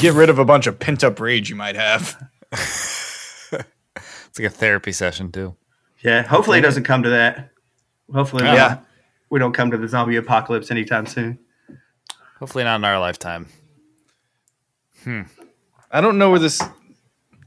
[0.00, 2.16] get rid of a bunch of pent up rage you might have.
[3.52, 5.56] It's like a therapy session too.
[6.04, 7.50] Yeah, hopefully it doesn't come to that.
[8.14, 8.78] Hopefully, Yeah.
[9.28, 11.38] we don't come to the zombie apocalypse anytime soon.
[12.40, 13.46] Hopefully not in our lifetime.
[15.06, 16.60] I don't know where this.
[16.60, 16.68] I,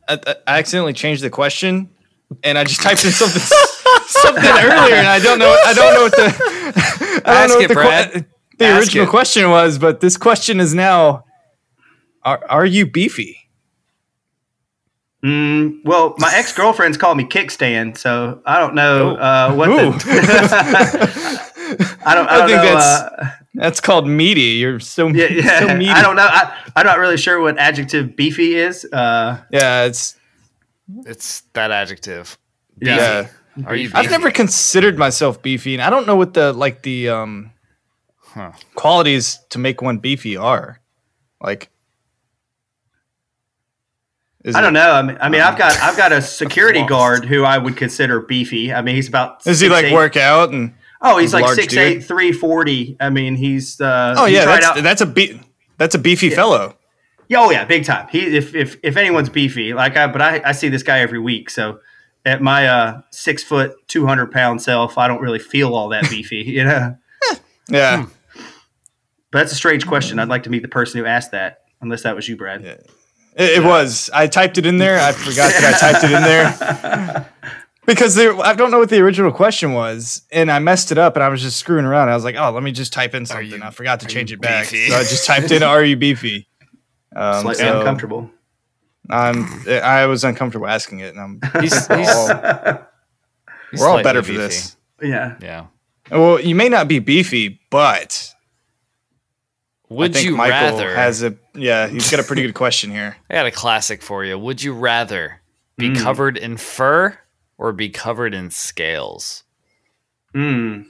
[0.08, 1.90] I I accidentally changed the question,
[2.44, 3.42] and I just typed in something
[4.06, 5.56] something earlier, and I don't know.
[5.66, 7.22] I don't know what the.
[7.26, 8.26] I don't Ask know what it, the, Brad.
[8.60, 9.10] the Ask original it.
[9.10, 11.26] question was, but this question is now:
[12.24, 13.38] Are are you beefy?
[15.24, 19.92] Mm, well, my ex girlfriends call me kickstand, so I don't know uh, what Ooh.
[19.94, 21.42] the.
[22.06, 22.28] I don't.
[22.30, 22.64] I, I don't think know.
[22.64, 24.42] that's- uh, That's called meaty.
[24.62, 25.60] You're so yeah, yeah.
[25.60, 25.92] so meaty.
[25.92, 26.26] I don't know.
[26.28, 28.84] I, I'm not really sure what adjective beefy is.
[28.86, 30.16] Uh, Yeah, it's
[31.06, 32.38] It's that adjective.
[32.82, 33.28] yeah.
[33.68, 33.92] Are you?
[33.94, 37.52] I've never considered myself beefy, and I don't know what the like the um
[38.18, 38.52] Huh.
[38.74, 40.80] qualities to make one beefy are.
[41.40, 41.70] Like,
[44.44, 44.92] is I don't know.
[44.92, 48.22] I mean, I mean, I've got I've got a security guard who I would consider
[48.22, 48.74] beefy.
[48.74, 49.44] I mean, he's about.
[49.44, 49.72] Does he 6'8".
[49.72, 50.74] like work out and?
[51.06, 51.80] Oh, he's like large six dude?
[51.80, 52.96] eight, three forty.
[53.00, 53.80] I mean, he's.
[53.82, 55.40] Uh, Oh he yeah, tried that's out- that's a be-
[55.78, 56.78] that's a beefy fellow.
[57.28, 58.08] Yeah, oh yeah, big time.
[58.10, 61.20] He if if if anyone's beefy, like I, but I I see this guy every
[61.20, 61.50] week.
[61.50, 61.80] So
[62.26, 66.10] at my uh six foot two hundred pound self, I don't really feel all that
[66.10, 66.38] beefy.
[66.48, 66.98] You know.
[67.70, 68.06] Yeah,
[69.32, 70.20] But that's a strange question.
[70.20, 72.62] I'd like to meet the person who asked that, unless that was you, Brad.
[72.64, 72.86] it,
[73.38, 74.10] it was.
[74.14, 75.00] I typed it in there.
[75.00, 77.30] I forgot that I typed it in there
[77.86, 81.16] because there, I don't know what the original question was, and I messed it up,
[81.16, 82.10] and I was just screwing around.
[82.10, 83.48] I was like, oh, let me just type in something.
[83.50, 84.90] you- I forgot to change it back, beefy?
[84.90, 86.48] so I just typed in "Are you beefy?"
[87.16, 88.30] Um, Slightly so uncomfortable.
[89.10, 91.42] I'm, I was uncomfortable asking it, and I'm.
[91.62, 92.36] He's, we're he's, all, he's
[93.80, 94.38] we're all slightly better for beefy.
[94.42, 94.78] this.
[95.02, 95.36] Yeah.
[95.42, 95.66] Yeah.
[96.12, 98.34] Well, you may not be beefy, but
[99.90, 100.96] Would I think you Michael rather?
[100.96, 101.88] has a yeah.
[101.88, 103.18] He's got a pretty good question here.
[103.30, 104.38] I got a classic for you.
[104.40, 105.42] Would you rather
[105.78, 105.96] be Hmm.
[106.04, 107.18] covered in fur
[107.58, 109.44] or be covered in scales?
[110.36, 110.86] Mm.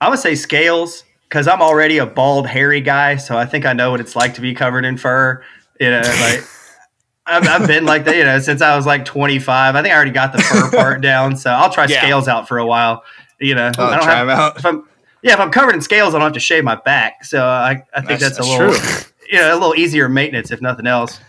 [0.00, 3.72] I would say scales because I'm already a bald, hairy guy, so I think I
[3.72, 5.42] know what it's like to be covered in fur.
[5.80, 6.42] You know, like
[7.26, 9.74] I've, I've been like that, you know, since I was like 25.
[9.76, 11.98] I think I already got the fur part down, so I'll try Yeah.
[12.00, 13.02] scales out for a while.
[13.40, 14.56] You know, Oh, I don't try have, 'em out.
[14.58, 14.88] If I'm,
[15.22, 17.82] yeah, if I'm covered in scales, I don't have to shave my back, so I,
[17.94, 19.12] I think That's- that's, that's a little, true.
[19.30, 21.20] you know, a little easier maintenance if nothing else.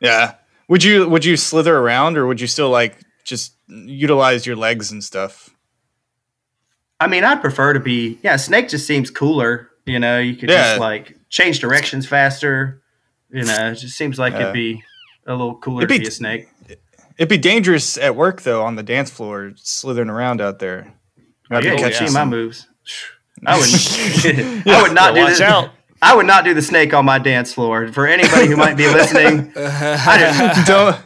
[0.00, 0.34] Yeah.
[0.68, 3.52] Would you would you slither around or would you still like just
[3.86, 5.50] utilize your legs and stuff?
[7.00, 9.70] I mean, I'd prefer to be, yeah, snake just seems cooler.
[9.86, 10.62] You know, you could Yeah.
[10.72, 12.82] just like change directions faster.
[13.30, 14.40] You know, it just seems like Yeah.
[14.42, 14.82] it'd be
[15.26, 16.48] a little cooler It'd to be- be a snake.
[17.18, 20.94] It'd be dangerous at work though on the dance floor, slithering around out there.
[21.18, 22.66] Oh, Might be yeah, you catching my moves.
[23.46, 23.68] I would,
[24.66, 25.70] I would not Yeah, do watch the, out.
[26.00, 27.88] I would not do the snake on my dance floor.
[27.92, 30.98] For anybody who might be listening, I Don't do,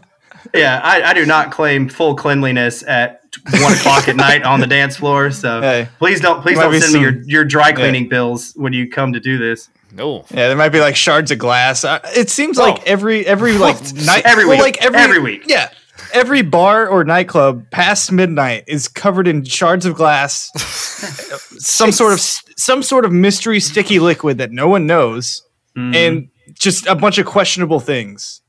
[0.57, 3.23] yeah, I, I do not claim full cleanliness at
[3.61, 5.31] one o'clock at night on the dance floor.
[5.31, 8.73] So Hey, please don't, please don't be send me your, your dry cleaning bills when
[8.73, 9.69] you come to do this.
[9.93, 10.25] No.
[10.31, 11.85] Yeah, there might be like shards of glass.
[11.85, 12.63] Uh, It seems Oh.
[12.65, 14.63] like every every like night Every well, week.
[14.63, 15.45] like every, Every week.
[15.47, 15.71] Yeah,
[16.13, 20.51] every bar or nightclub past midnight is covered in shards of glass,
[21.59, 25.43] some sort of some sort of mystery sticky liquid that no one knows,
[25.77, 25.95] Mm.
[25.95, 28.41] and just a bunch of questionable things.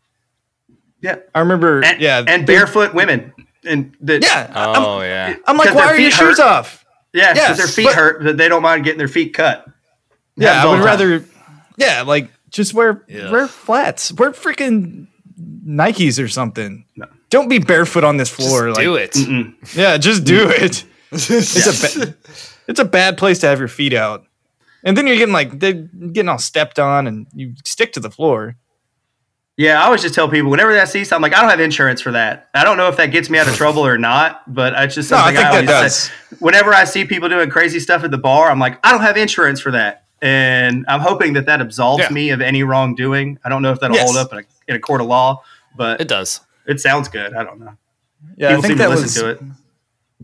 [1.07, 3.33] Yeah, I remember, and, yeah, and there- barefoot women,
[3.65, 5.35] and the, Yeah, oh, I'm, Oh yeah.
[5.45, 6.85] I'm like, why are your feet shoes off?
[7.13, 9.65] Yeah, because Yes, their feet but- hurt, but they don't mind getting their feet cut.
[10.35, 10.85] Yeah, Happens I would time.
[10.85, 11.25] rather,
[11.77, 13.31] yeah, like just wear Yeah.
[13.31, 15.07] wear flats, wear freaking
[15.67, 16.85] Nikes or something.
[17.29, 18.67] Don't be barefoot on this floor.
[18.67, 19.11] Just like, do it.
[19.13, 19.75] Mm-mm.
[19.75, 20.83] Yeah, just do it.
[21.11, 22.15] It's a ba-
[22.67, 24.25] it's a bad place to have your feet out,
[24.83, 28.11] and then you're getting like they're getting all stepped on, and you stick to the
[28.11, 28.55] floor.
[29.57, 31.99] Yeah, I always just tell people whenever I see something, like I don't have insurance
[31.99, 32.47] for that.
[32.53, 35.09] I don't know if that gets me out of trouble or not, but it's just
[35.11, 35.95] No, I something I, think that does.
[35.95, 36.13] say.
[36.39, 39.17] Whenever I see people doing crazy stuff at the bar, I'm like, I don't have
[39.17, 42.09] insurance for that, and I'm hoping that that absolves Yeah.
[42.09, 43.39] me of any wrongdoing.
[43.43, 44.05] I don't know if that'll Yes.
[44.05, 45.41] hold up in a, in a court of law,
[45.75, 46.39] but It does.
[46.67, 47.33] It sounds good.
[47.33, 47.73] I don't know.
[48.37, 49.41] Yeah, People I think seem that to was listen to it.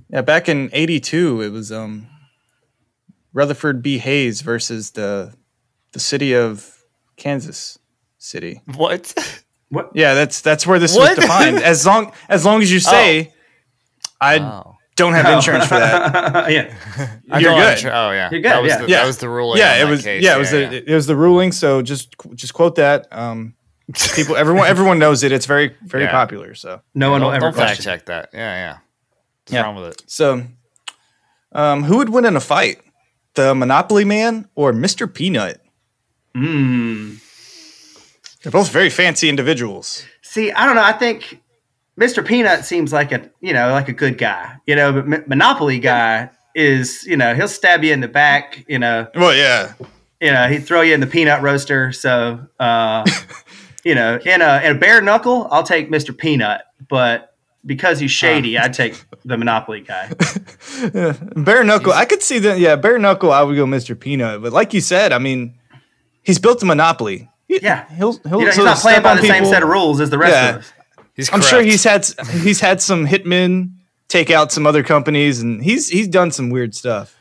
[0.10, 1.42] yeah back in '82.
[1.42, 2.06] It was um
[3.34, 3.98] Rutherford B.
[3.98, 5.34] Hayes versus the
[5.92, 6.84] the city of
[7.18, 7.80] Kansas
[8.24, 8.62] City.
[8.76, 9.14] What?
[9.70, 9.92] What?
[9.96, 11.18] Yeah, that's that's where this What?
[11.18, 11.58] was defined.
[11.58, 13.34] As long as long as you say,
[14.22, 14.76] I Oh.
[14.96, 16.52] don't have insurance for that.
[16.52, 16.74] yeah.
[17.32, 17.78] I You're good.
[17.80, 18.78] insur- Oh yeah, You're good, That was yeah.
[18.78, 18.98] the, Yeah.
[19.02, 19.58] that was the ruling.
[19.60, 20.04] yeah, it was.
[20.04, 20.24] case.
[20.24, 21.52] Yeah, it was the it was the ruling.
[21.52, 23.08] So just just quote that.
[23.12, 23.56] Um,
[24.16, 25.32] people, everyone, everyone knows it.
[25.34, 26.12] It's very very Yeah.
[26.12, 26.56] popular.
[26.56, 28.30] So No one will ever don't fact check that.
[28.34, 28.72] Yeah, yeah.
[29.44, 29.62] What's Yeah.
[29.64, 30.04] wrong with it?
[30.08, 30.44] so,
[31.52, 32.80] um, who would win in a fight,
[33.34, 35.60] the Monopoly Man or Mister Peanut?
[36.38, 37.20] Mm.
[38.44, 40.04] They're both very fancy individuals.
[40.22, 40.84] See, I don't know.
[40.84, 41.42] I think
[42.00, 42.26] Mr.
[42.26, 44.56] Peanut seems like a you know like a good guy.
[44.68, 48.64] You know, but M- Monopoly guy is you know he'll stab you in the back.
[48.68, 49.74] You know, Well, yeah,
[50.22, 51.92] you know he'd throw you in the peanut roaster.
[51.94, 53.06] So uh,
[53.86, 56.16] you know, in a in a bare knuckle, I'll take Mr.
[56.18, 57.30] Peanut, but
[57.66, 60.12] because he's shady, I'd take the Monopoly guy.
[61.38, 61.94] bare knuckle.
[61.94, 62.60] I could see that.
[62.60, 63.32] Yeah, bare knuckle.
[63.32, 64.42] I would go Mister Peanut.
[64.42, 65.56] But like you said, I mean,
[66.24, 67.30] he's built a monopoly.
[67.60, 67.88] He- Yeah.
[67.96, 68.40] he'll he'll.
[68.40, 70.34] You know, he's not playing by on the same set of rules as the rest
[70.34, 70.50] Yeah.
[70.50, 70.74] of us.
[71.16, 72.06] He's I'm sure he's had
[72.42, 73.74] he's had some hitmen
[74.08, 77.16] take out some other companies, and he's he's done some weird stuff,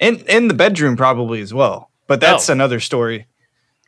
[0.00, 1.90] in in the bedroom probably as well.
[2.06, 2.52] But that's Oh.
[2.54, 3.26] another story.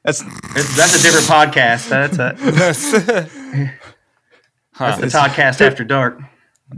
[0.04, 0.22] That's
[0.56, 1.88] It's, that's a different podcast.
[1.88, 2.34] That's a
[4.74, 4.96] Huh.
[4.96, 6.20] the podcast after dark.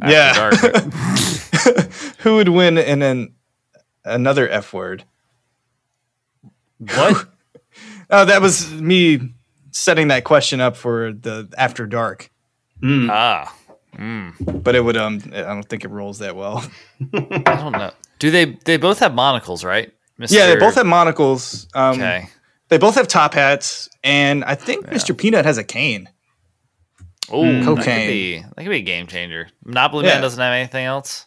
[0.07, 0.33] yeah.
[0.33, 0.55] Dark.
[2.19, 3.35] Who would win in an
[4.05, 5.05] another F word?
[6.79, 7.29] what?
[8.13, 9.31] Oh, that was me
[9.73, 12.31] setting that question up for the after dark.
[12.83, 13.09] Mm.
[13.11, 13.55] Ah,
[14.39, 16.65] But it would um I don't think it rolls that well.
[17.15, 17.91] I don't know.
[18.19, 18.45] Do they?
[18.65, 19.93] They both have monocles, right?
[20.21, 20.33] Mr.
[20.33, 21.67] Yeah, they both have monocles.
[21.75, 22.29] Um, Okay.
[22.69, 25.17] They both have top hats, and I think Mr.
[25.17, 26.09] Peanut has a cane.
[27.31, 28.09] Oh, that could Cocaine.
[28.09, 29.49] be that could be a game changer.
[29.65, 30.15] Monopoly Yeah.
[30.15, 31.27] Man doesn't have anything else.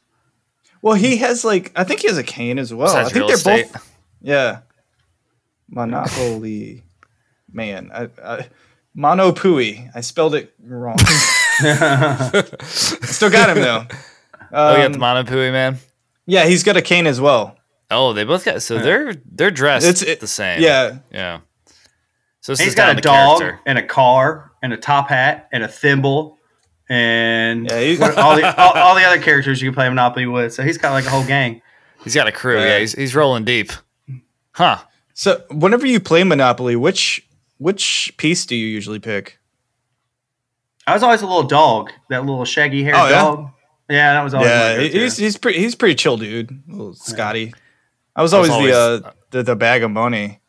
[0.82, 2.88] Well, he has like I think he has a cane as well.
[2.88, 3.74] Besides I think real they're estate.
[3.74, 4.60] both yeah.
[5.69, 6.84] Monopoly
[7.51, 7.91] man.
[7.93, 8.47] I, I
[8.97, 9.89] Monopui.
[9.95, 10.97] I spelled it wrong.
[12.63, 13.86] Still got him though.
[14.51, 15.78] oh, you got Um, the Monopui Man.
[16.25, 17.58] yeah, he's got a cane as well.
[17.91, 18.62] Oh, they both got.
[18.62, 20.62] So they're they're dressed It's it- the same.
[20.62, 20.97] Yeah.
[21.12, 21.39] yeah.
[22.41, 23.60] So this He's is got a dog character.
[23.65, 26.38] and a car and a top hat and a thimble
[26.89, 30.54] and Yeah, he's- all, the, all, all the other characters you can play Monopoly with.
[30.54, 31.62] So he's got like a whole gang.
[32.04, 32.60] He's got a crew.
[32.60, 32.65] Yeah.
[32.67, 33.71] Yeah, he's, he's rolling deep.
[34.51, 34.78] Huh.
[35.17, 37.25] So whenever you play Monopoly, which
[37.58, 39.39] which piece do you usually pick?
[40.86, 43.12] I was always a little dog, that little shaggy haired Oh, yeah?
[43.23, 43.49] dog.
[43.89, 46.62] Yeah, that was always yeah, my he's he's pretty he's pretty chill dude.
[46.67, 47.54] Little Scotty.
[48.15, 50.39] I was always, always- the uh the, the bag of money.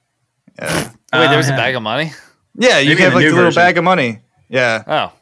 [0.58, 0.90] Yeah.
[1.12, 1.54] Oh, wait, Uh, there's yeah.
[1.54, 2.12] a bag of money.
[2.58, 3.60] Yeah, you Maybe have like new the little version.
[3.62, 4.20] bag of money.
[4.48, 4.82] Yeah.
[4.86, 5.12] Oh,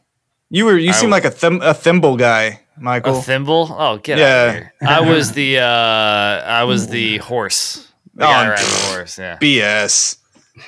[0.51, 3.19] You were you I seem w- like a thim- a thimble guy, Michael.
[3.19, 3.69] a thimble.
[3.77, 4.25] Oh, get Yeah.
[4.25, 4.73] out of here.
[4.87, 5.65] I was the uh,
[6.61, 7.89] I was the horse.
[8.15, 9.19] The guy Oh, riding the horse.
[9.19, 9.39] Yeah.
[9.41, 10.17] BS.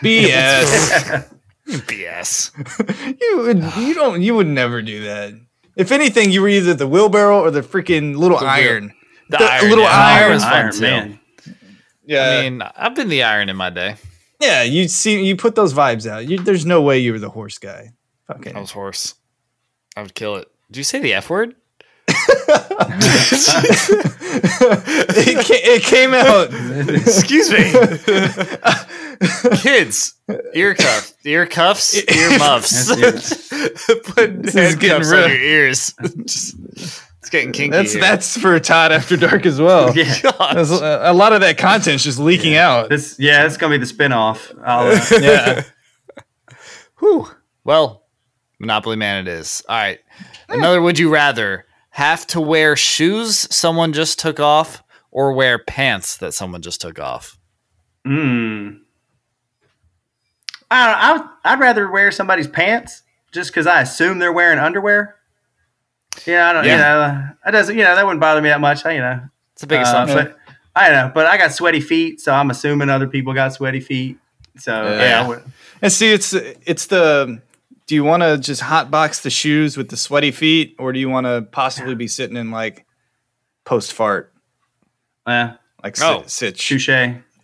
[0.03, 1.31] BS.
[1.67, 3.17] BS.
[3.21, 5.35] you would you don't you would never do that.
[5.77, 8.93] If anything, you were either the wheelbarrow or the freaking little wheel- iron.
[9.29, 9.91] The, The iron, little yeah.
[10.21, 10.81] iron- was fun Iron too.
[10.83, 11.21] Man.
[12.05, 12.31] Yeah.
[12.31, 13.97] I mean, I've been the iron in my day.
[14.41, 16.29] yeah, you see you put those vibes out.
[16.29, 17.91] You, there's no way you were the horse guy.
[18.29, 19.15] Fucking I was horse.
[19.97, 20.49] I would kill it.
[20.71, 21.57] Did you say the F word?
[24.09, 26.49] It, ca- it came out.
[26.89, 27.73] Excuse me.
[29.59, 30.15] Kids,
[30.55, 32.87] ear cuffs, ear cuffs, ear muffs.
[34.05, 35.29] Put is handcuffs getting on real.
[35.29, 35.95] your ears.
[36.27, 36.57] Just-
[37.21, 37.71] it's getting kinky.
[37.73, 38.01] That's here.
[38.01, 39.93] that's for Todd After Dark as well.
[39.97, 40.15] Yeah.
[40.23, 40.57] God.
[40.59, 42.89] A, a lot of that content's just leaking out.
[42.89, 44.57] This yeah, it's gonna be the spinoff.
[44.65, 45.63] I'll, uh, Yeah.
[47.01, 47.29] Whew.
[47.65, 48.05] Well,
[48.61, 49.61] Monopoly Man it is.
[49.69, 49.99] All right.
[50.49, 51.65] Another would you rather
[51.97, 56.99] have to wear shoes someone just took off or wear pants that someone just took
[57.01, 57.39] off?
[58.07, 58.79] mm.
[60.71, 64.59] I don't know, I, I'd rather wear somebody's pants just because I assume they're wearing
[64.59, 65.17] underwear.
[66.27, 66.65] Yeah, I don't.
[66.65, 66.77] You Yeah.
[66.79, 67.77] know, that doesn't.
[67.77, 68.85] You know, that wouldn't bother me that much.
[68.85, 69.21] I, you know,
[69.53, 70.17] It's a big Uh, assumption.
[70.19, 70.39] but
[70.75, 71.13] I don't know.
[71.15, 74.19] But I got sweaty feet, so I'm assuming other people got sweaty feet.
[74.59, 75.39] So yeah, Yeah.
[75.83, 77.41] And see, it's it's the.
[77.87, 80.99] Do you want to just hot box the shoes with the sweaty feet, or do
[80.99, 82.85] you want to possibly be sitting in like
[83.65, 84.33] post fart,
[85.27, 85.31] eh.
[85.31, 86.89] oh, yeah, like Oh, sit, sit touche.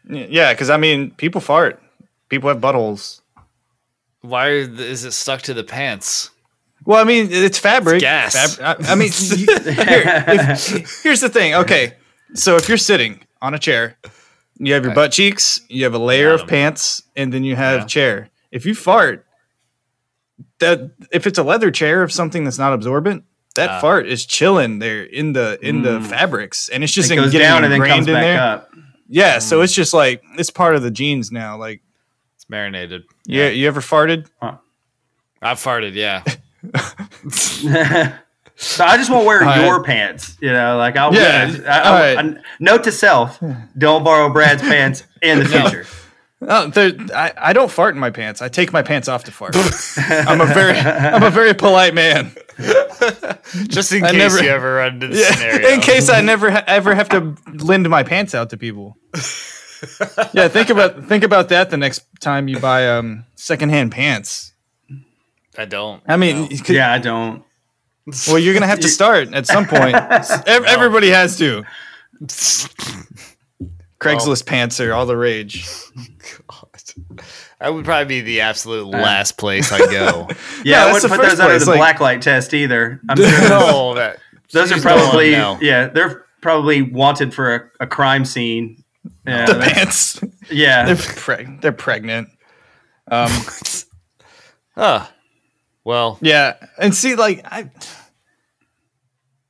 [0.08, 1.80] Yeah, because I mean, people fart.
[2.28, 3.20] People have buttholes.
[4.22, 6.30] Why is it stuck to the pants?
[6.84, 8.00] Well, I mean, it's fabric.
[8.00, 8.56] gas.
[8.56, 11.54] Fab- I, I mean, you- here, if- here's the thing.
[11.54, 11.94] Okay,
[12.34, 13.96] so if you're sitting on a chair,
[14.58, 17.80] you have your butt cheeks, you have a layer of pants, and then you have
[17.82, 17.86] Yeah.
[17.86, 18.28] chair.
[18.50, 19.24] If you fart,
[20.60, 23.24] that if it's a leather chair of something that's not absorbent,
[23.54, 23.80] that Ah.
[23.80, 26.06] fart is chilling there in the in the Mm.
[26.06, 28.40] fabrics, and it's just it goes getting down and then comes in back there.
[28.40, 28.70] up.
[29.08, 29.64] Yeah, so Mm.
[29.64, 31.56] it's just like it's part of the genes now.
[31.58, 31.82] Like,
[32.36, 33.02] It's marinated.
[33.26, 34.26] yeah, you ever farted?
[35.42, 35.94] I've farted.
[35.94, 36.22] Yeah.
[38.56, 39.64] so I just won't wear All right.
[39.64, 40.36] your pants.
[40.40, 41.12] You know, like I'll.
[41.14, 42.18] Yeah, I, I, all right.
[42.36, 43.38] I- note to self:
[43.76, 45.82] don't borrow Brad's pants in the No.
[46.46, 46.52] Future.
[46.52, 48.42] Oh, there- I, I don't fart in my pants.
[48.42, 49.54] I take my pants off to fart.
[50.26, 52.32] I'm a very I'm a very polite man.
[53.68, 55.68] Just in I case never- you ever run into this Yeah, scenario.
[55.68, 57.34] in case I never ha- ever have to
[57.64, 58.96] lend my pants out to people.
[60.32, 64.52] yeah, think about think about that the next time you buy um secondhand pants.
[65.58, 66.02] I don't.
[66.06, 66.48] I mean, No.
[66.48, 67.42] could- Yeah, I don't.
[68.28, 69.94] well, you're gonna have to start at some point.
[69.94, 71.64] Ev- Everybody has to.
[74.02, 75.66] Craigslist pants are all the rage.
[76.48, 77.22] God.
[77.60, 80.28] That would probably be the absolute last place I go.
[80.64, 82.22] Yeah, Yeah, I that's wouldn't the put first those under place, the like- black light
[82.22, 83.00] test either.
[83.08, 84.18] I'm sure no, that
[84.52, 85.58] those are probably know.
[85.60, 88.82] yeah, they're probably wanted for a, a crime scene.
[89.26, 90.20] Yeah, The pants.
[90.50, 90.84] yeah.
[90.86, 92.28] They're preg- they're pregnant.
[93.10, 93.30] Um,
[94.74, 95.06] Huh.
[95.84, 97.70] Well, yeah, and see, like I,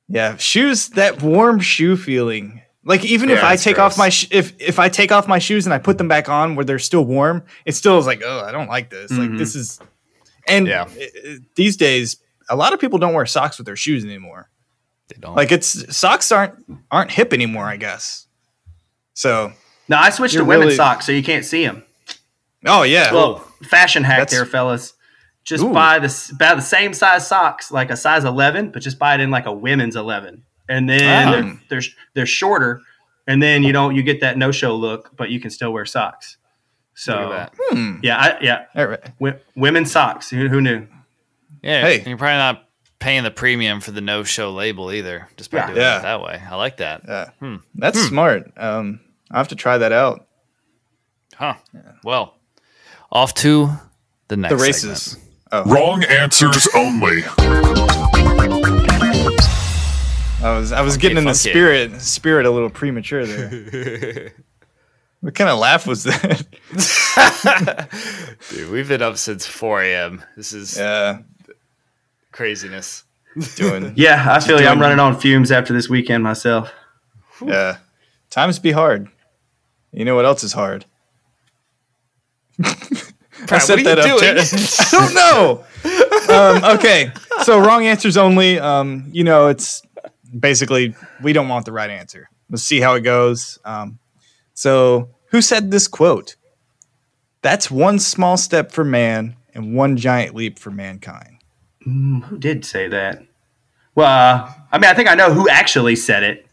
[0.09, 0.89] yeah, shoes.
[0.91, 2.62] That warm shoe feeling.
[2.85, 5.39] Like even if I it's take off my sh- if if I take off my
[5.39, 8.23] shoes and I put them back on where they're still warm, it still is like,
[8.25, 9.11] oh, I don't like this.
[9.13, 9.39] Like Mhm.
[9.39, 9.79] this is,
[10.49, 10.87] and Yeah.
[10.89, 12.17] i- i- these days,
[12.49, 14.49] a lot of people don't wear socks with their shoes anymore.
[15.09, 15.35] they don't.
[15.37, 16.55] Like it's socks aren't
[16.91, 18.27] aren't hip anymore, I guess.
[19.15, 19.53] So,
[19.89, 21.83] No, I switched to women's really- socks so you can't see them.
[22.67, 24.95] oh yeah, Well, fashion hack That's- there, fellas.
[25.45, 25.73] Just Ooh.
[25.73, 29.21] buy this buy the same size socks, like a size eleven, but just buy it
[29.21, 31.31] in like a women's eleven, and then Ah.
[31.31, 31.83] they're, they're
[32.15, 32.81] they're shorter,
[33.27, 35.85] and then you don't you get that no show look, but you can still wear
[35.85, 36.37] socks.
[36.95, 37.55] So Look at that.
[37.71, 37.97] Hmm.
[38.03, 39.03] yeah, I, yeah, All right.
[39.19, 40.29] w- women's socks.
[40.29, 40.87] Who, who knew?
[41.63, 42.03] Yeah, Hey.
[42.07, 45.67] you're probably not paying the premium for the no show label either, just by Yeah.
[45.69, 45.99] doing Yeah.
[45.99, 46.43] it that way.
[46.51, 47.03] I like that.
[47.09, 47.57] Yeah, Hmm.
[47.75, 48.53] that's smart.
[48.59, 49.01] Um,
[49.31, 50.27] I have to try that out.
[51.37, 51.55] Huh.
[52.05, 52.35] Well,
[53.11, 53.71] off to
[54.29, 55.19] the next The races.
[55.51, 55.75] segment.
[55.75, 57.23] Wrong answers only.
[60.43, 64.33] I was I was getting in the spirit spirit a little premature there.
[65.21, 66.47] what kind of laugh was that?
[68.51, 70.25] Dude, we've been up since 4 a.m.
[70.37, 71.21] This is yeah,
[72.33, 73.05] craziness.
[73.55, 74.67] doing Yeah, I feel you.
[74.67, 76.73] I'm running on fumes after this weekend myself.
[77.45, 77.77] yeah.
[78.29, 79.09] Times be hard.
[79.93, 80.87] You know what else is hard?
[82.65, 82.75] I
[83.47, 84.39] Brad, set what are you Ter- doing?
[84.39, 85.65] I don't know.
[86.35, 87.13] um, okay,
[87.43, 88.59] so wrong answers only.
[88.59, 89.83] Um, you know, it's
[90.39, 92.29] basically we don't want the right answer.
[92.51, 93.59] Let's see how it goes.
[93.65, 93.99] Um,
[94.55, 96.37] so, who said this quote?
[97.43, 101.39] That's one small step for man and one giant leap for mankind.
[101.87, 103.25] Mm, who did say that?
[103.95, 106.47] Well, uh, I mean, I think I know who actually said it.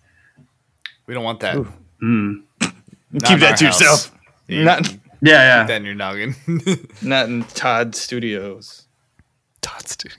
[1.06, 1.58] we don't want that.
[2.02, 2.44] Mm.
[2.62, 3.80] Keep that to house.
[3.82, 4.18] yourself.
[4.48, 4.90] You- Not,
[5.22, 5.64] Yeah, yeah.
[5.66, 6.36] Then you're noggin.
[7.02, 8.88] not in Todd Studios.
[9.62, 10.18] Todd Studios.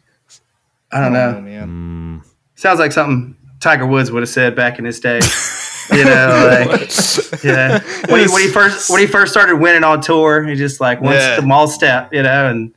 [0.93, 1.35] I don't know.
[1.39, 2.23] Oh, man.
[2.55, 5.21] Sounds like something Tiger Woods would have said back in his day.
[5.93, 6.91] you know, like
[7.45, 7.81] yeah.
[8.09, 11.01] When he, when he first when he first started winning on tour, he just like
[11.01, 11.39] one Yeah.
[11.41, 12.73] small step, you know, and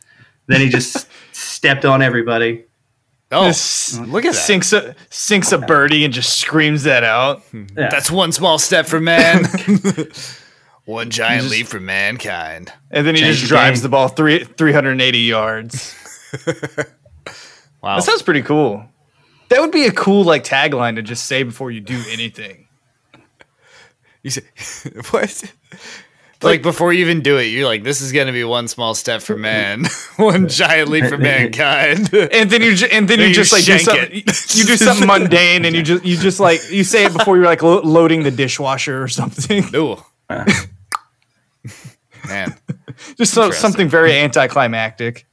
[0.48, 2.66] then he just stepped on everybody.
[3.32, 4.40] Oh, Just look at that.
[4.40, 7.42] sinks a sinks a birdie and just screams that out.
[7.54, 7.90] Yeah.
[7.90, 9.46] That's one small step for man.
[10.86, 12.72] one giant just- leap for mankind.
[12.92, 13.84] And then he Change just drives game.
[13.84, 15.96] the ball three, 380 yards.
[17.82, 17.96] Wow.
[17.96, 18.86] That sounds pretty cool.
[19.54, 22.68] That would be a cool like tagline to just say before you do anything.
[24.24, 24.42] You say,
[25.12, 25.54] what?
[26.42, 29.22] Like, before you even do it, you're like, "This is gonna be one small step
[29.22, 29.86] for man,
[30.18, 33.52] one giant leap for mankind." And then you ju- and then Then you you just
[33.54, 34.56] like do something, it.
[34.56, 37.46] you do something mundane and you just you just like you say it before you're
[37.46, 39.64] like lo- loading the dishwasher or something.
[39.76, 40.04] Ooh,
[42.28, 42.58] man.
[43.20, 45.28] Just so, something very anticlimactic.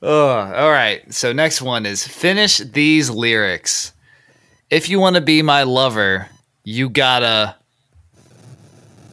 [0.00, 1.12] Oh, all right.
[1.12, 3.92] So next one is finish these lyrics.
[4.70, 6.28] If you want to be my lover,
[6.64, 7.56] you gotta.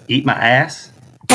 [0.07, 0.91] Eat my ass.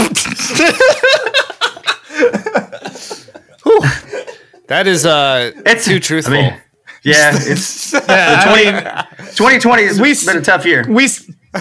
[4.68, 6.32] That is uh, It's- too I truthful.
[6.34, 6.54] mean,
[7.02, 8.74] Yeah, it's Yeah, I mean,
[9.34, 10.84] 2020 has We been a tough year.
[10.88, 11.08] we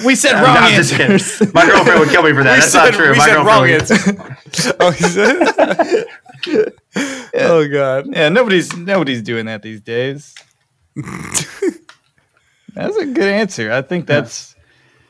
[0.05, 1.53] we said No, wrong I'm answers.
[1.53, 2.53] My girlfriend would kill me for that.
[2.53, 3.11] We That's said- not true.
[3.11, 4.75] we My said girlfriend wrong would- answer.
[4.79, 6.73] oh, he said-
[7.35, 8.07] oh god.
[8.07, 10.35] Yeah, nobody's nobody's doing that these days.
[12.73, 13.71] that's a good answer.
[13.71, 14.55] I think that's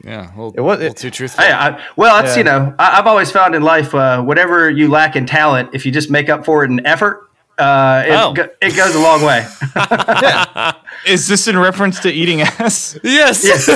[0.04, 1.44] Yeah, a little, It was- little too truthful.
[1.44, 2.38] Hey, I, well, that's Yeah.
[2.38, 5.86] you know, I, I've always found in life, uh, whatever you lack in talent, if
[5.86, 7.29] you just make up for it in effort,
[7.60, 8.34] uh, it, Oh.
[8.34, 9.46] go, it goes a long way.
[11.06, 12.98] Is this in reference to eating ass?
[13.04, 13.44] yes.
[13.44, 13.68] yes.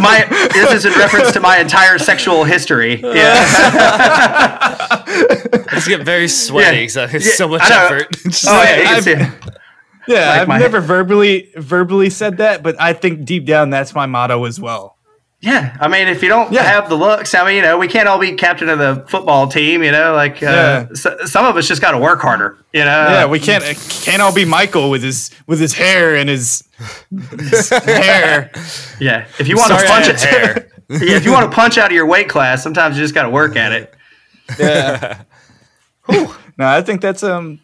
[0.00, 3.00] my this is in reference to my entire sexual history.
[3.00, 3.04] Yeah,
[5.72, 6.82] Let's get very sweaty Yeah.
[6.82, 8.06] because I have Yeah, so much effort.
[8.46, 9.10] Oh like- yeah, I've-
[10.08, 13.94] Yeah, Like I've my- never verbally verbally said that, but I think deep down that's
[13.94, 14.97] my motto as well.
[15.40, 16.64] Yeah, I mean, if you don't Yeah.
[16.64, 19.46] have the looks, I mean, you know, we can't all be captain of the football
[19.46, 19.84] team.
[19.84, 20.86] You know, like uh, Yeah.
[20.94, 22.56] so, some of us just got to work harder.
[22.72, 26.16] You know, yeah, we can't uh, can't all be Michael with his with his hair
[26.16, 26.64] and his,
[27.38, 28.50] his hair.
[29.00, 29.26] yeah.
[29.38, 30.68] If you want to Sorry, I punch had it, hair.
[30.88, 33.22] yeah, if you want to punch out of your weight class, sometimes you just got
[33.22, 33.94] to work at it.
[34.58, 35.22] Yeah.
[36.56, 37.60] No, I think that's um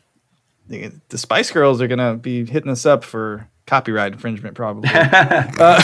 [0.69, 4.89] the, the Spice Girls are gonna be hitting us up for copyright infringement probably.
[4.93, 5.81] Uh,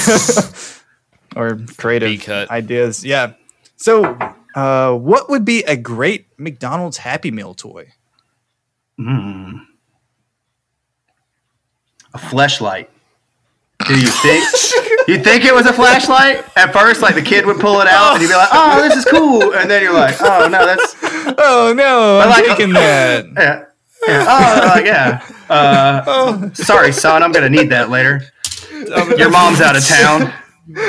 [1.36, 2.50] or creative B-cut.
[2.50, 3.04] ideas.
[3.04, 3.34] Yeah.
[3.76, 4.18] So
[4.54, 7.88] uh, what would be a great McDonald's Happy Meal toy?
[12.12, 12.90] A flashlight.
[13.86, 14.44] Do you think
[15.08, 17.00] you think it was a flashlight at first?
[17.00, 19.54] Like the kid would pull it out and you'd be like, "Oh, this is cool,"
[19.54, 20.94] and then you're like, "Oh no, that's
[21.38, 23.24] Oh no, I'm like- taking that.
[23.36, 23.64] yeah,
[24.06, 24.26] yeah.
[24.28, 28.20] oh like, yeah." Uh, sorry, son, I'm gonna need that later.
[29.16, 30.32] Your mom's out of town.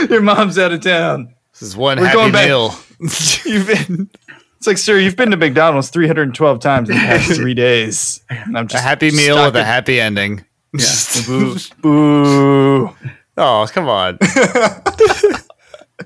[0.09, 1.33] Your mom's out of town.
[1.53, 2.47] This is one We're happy going back.
[2.47, 2.75] meal.
[3.45, 4.09] You've been.
[4.57, 8.21] It's like, sir, you've been to McDonald's 312 times in the past three days.
[8.29, 10.45] And I'm A happy meal with a happy ending.
[11.25, 11.57] Boo.
[11.81, 12.95] Boo.
[13.37, 14.19] Oh, come on.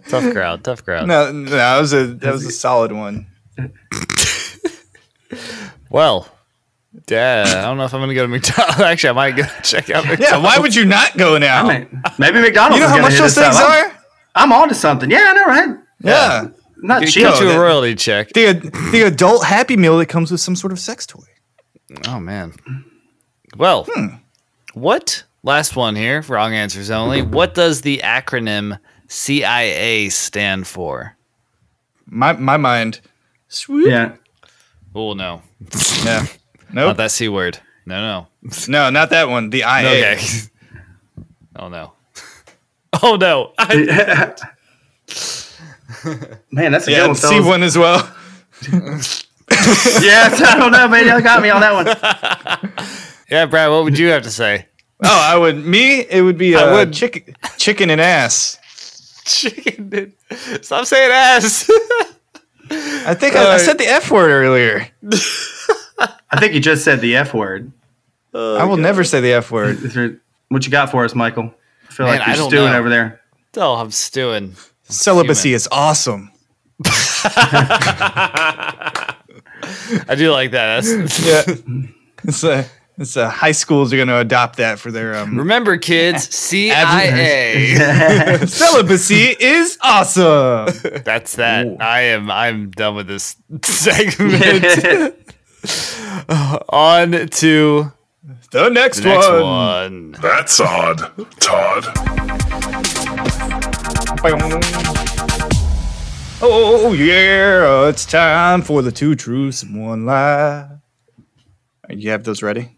[0.08, 0.64] tough crowd.
[0.64, 1.08] Tough crowd.
[1.08, 3.28] No, no, that was a that was a solid one.
[5.90, 6.28] Well,
[7.10, 8.80] yeah, I don't know if I'm gonna go to McDonald's.
[8.80, 10.22] Actually, I might go check out McDonald's.
[10.22, 11.66] Yeah, why would you not go now?
[11.68, 12.78] I mean, maybe McDonald's.
[12.82, 13.64] you know how much those things up.
[13.70, 13.98] I'm, are?
[14.36, 15.10] I'm on to something.
[15.12, 15.78] Yeah, I know, right?
[16.02, 16.48] Yeah.
[16.78, 17.24] Not Get cheap.
[17.24, 18.30] get you a royalty check.
[18.34, 18.54] The
[18.92, 21.24] the adult Happy Meal that comes with some sort of sex toy.
[22.08, 22.54] Oh man.
[23.58, 24.16] Well, Hmm.
[24.74, 25.24] what?
[25.42, 26.22] Last one here.
[26.28, 27.22] Wrong answers only.
[27.22, 28.78] What does the acronym
[29.08, 31.16] CIA stand for?
[32.08, 33.00] My my mind.
[33.48, 33.88] Swoop.
[33.90, 34.16] Yeah.
[34.94, 35.42] Oh no,
[36.04, 36.26] Yeah.
[36.76, 36.98] not Nope.
[36.98, 37.58] that c word.
[37.86, 38.28] No, no.
[38.68, 39.50] No, not that one.
[39.50, 40.14] The IA.
[40.14, 40.20] Okay.
[41.56, 41.94] oh no.
[43.04, 43.52] Oh no.
[43.58, 44.36] I-
[46.52, 47.16] Man, that's a Yeah, good one.
[47.16, 48.10] C one as well.
[50.02, 51.06] Yes, I don't know, man.
[51.08, 51.88] Y'all got me on that one.
[53.30, 53.70] yeah, Brad.
[53.72, 54.68] What would you have to say?
[55.04, 55.58] Oh, I would.
[55.66, 56.94] Me, it would be I uh, would.
[56.94, 58.58] chicken, chicken and ass.
[59.26, 59.90] Chicken.
[59.90, 60.14] Dude.
[60.62, 61.70] Stop saying ass.
[62.70, 64.88] I think I, I said the F word earlier.
[66.36, 67.72] I think you just said the F word.
[68.34, 70.20] I will never say the F word.
[70.50, 71.54] What you got for us, Michael?
[71.88, 72.78] I feel Man, like you're stewing know.
[72.78, 73.22] over there.
[73.58, 74.56] oh, I'm stewing.
[74.84, 75.56] Celibacy Human.
[75.56, 76.32] is awesome.
[80.08, 80.84] I do like that.
[80.84, 81.44] That's, Yeah,
[82.24, 82.66] it's a
[82.98, 85.38] it's a high schools are going to adopt that for their um.
[85.38, 86.34] remember, kids.
[86.36, 87.76] CIA.
[88.46, 90.68] Celibacy is awesome.
[91.04, 91.82] That's that.
[91.82, 92.30] I am.
[92.32, 95.16] I'm done with this segment.
[96.70, 97.92] On to
[98.52, 99.42] The next, the next one.
[99.42, 100.12] one.
[100.22, 101.00] That's odd,
[101.40, 101.86] Todd.
[106.42, 110.68] Oh yeah, it's time for the two truths and one lie.
[111.90, 112.78] You have those ready?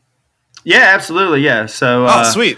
[0.63, 1.41] Yeah, absolutely.
[1.41, 1.65] Yeah.
[1.65, 2.57] So, uh, oh, sweet.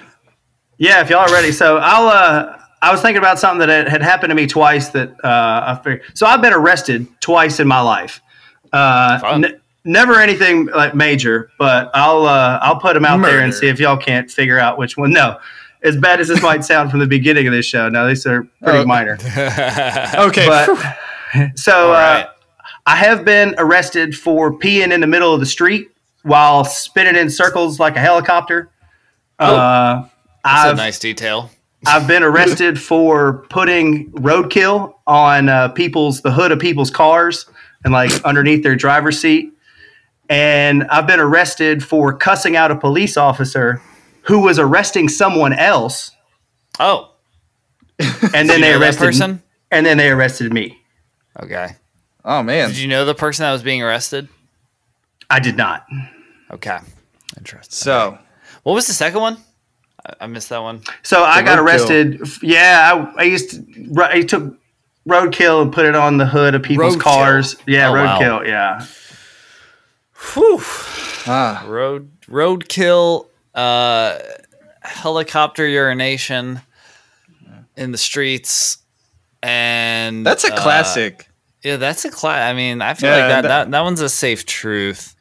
[0.77, 1.51] Yeah, if y'all are ready.
[1.51, 2.07] So I'll.
[2.07, 4.89] Uh, I was thinking about something that had- had happened to me twice.
[4.89, 6.01] That uh, I figured.
[6.13, 8.21] So I've been arrested twice in my life.
[8.71, 9.45] Uh, Fun.
[9.45, 12.25] n- never anything like major, but I'll.
[12.25, 15.11] Uh, I'll put them out there and see if y'all can't figure out which one.
[15.11, 15.37] No,
[15.83, 18.43] as bad as this might sound from the beginning of this show, no, these are
[18.63, 18.85] pretty Oh.
[18.85, 19.17] minor.
[20.17, 20.47] Okay.
[20.47, 20.99] But
[21.55, 22.23] so All right.
[22.23, 22.29] uh,
[22.85, 25.89] I have been arrested for peeing in the middle of the street
[26.23, 28.69] while spinning in circles like a helicopter.
[29.37, 30.09] Uh, Oh.
[30.43, 31.51] That's a I've nice detail.
[31.85, 37.45] I've been arrested for putting roadkill on uh, people's the hood of people's cars
[37.83, 39.53] and like underneath their driver's seat.
[40.29, 43.81] And I've been arrested for cussing out a police officer
[44.21, 46.11] who was arresting someone else,
[46.79, 47.11] Oh,
[47.99, 49.43] and then they know that arrested person.
[49.71, 50.79] and then they arrested me.
[51.41, 51.69] Okay.
[52.23, 52.69] oh man.
[52.69, 54.27] Did you know the person that was being arrested?
[55.29, 55.85] I did not.
[56.51, 56.77] Okay.
[57.37, 57.71] Interesting.
[57.73, 58.17] So
[58.63, 59.37] What was the second one?
[60.05, 60.81] I, I missed that one.
[61.03, 62.21] So I got arrested.
[62.21, 64.03] f- Yeah, I, I used to.
[64.03, 64.55] I took
[65.07, 67.01] roadkill and put it on the hood of people's Roadkill.
[67.01, 67.55] cars.
[67.67, 68.19] Yeah, Oh, wow.
[68.19, 68.47] roadkill.
[68.47, 68.85] Yeah.
[70.33, 70.59] Whew.
[71.27, 74.17] ah, Road roadkill, uh,
[74.81, 76.61] helicopter urination
[77.77, 78.77] in the streets.
[79.41, 81.27] and That's a uh, classic.
[81.63, 82.49] yeah, that's a class.
[82.49, 85.15] I mean, I feel Yeah, like that, that- that that one's a safe truth.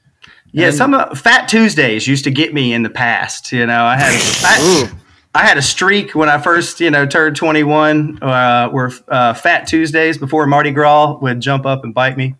[0.51, 3.53] Yeah, And- some uh, Fat Tuesdays used to get me in the past.
[3.53, 4.13] You know, I had
[4.45, 4.91] I,
[5.35, 8.19] I had a streak when I first you know turned 21.
[8.23, 12.35] Uh, where uh, Fat Tuesdays before Mardi Gras would jump up and bite me.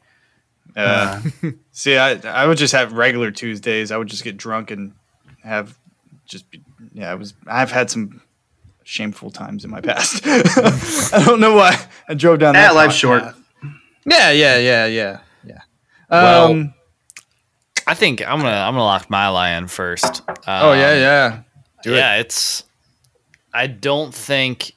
[0.77, 1.21] Uh,
[1.79, 2.13] see, I
[2.43, 3.93] I would just have regular Tuesdays.
[3.93, 4.93] I would just get drunk and
[5.45, 5.79] have
[6.27, 6.61] just be,
[6.93, 7.11] yeah.
[7.13, 8.21] I was I've had some
[8.85, 10.23] shameful times in my past.
[10.27, 12.75] I don't know why I drove down Yeah, that.
[12.75, 13.01] life's path.
[13.01, 13.23] short.
[14.07, 15.59] Yeah, yeah, yeah, yeah, yeah.
[16.11, 16.75] Well, Um,
[17.87, 20.23] I think I'm gonna I'm gonna lock my lie in first.
[20.47, 21.43] oh yeah, Um, yeah.
[21.85, 21.97] Do it.
[21.99, 22.65] yeah, it's.
[23.55, 24.73] I don't think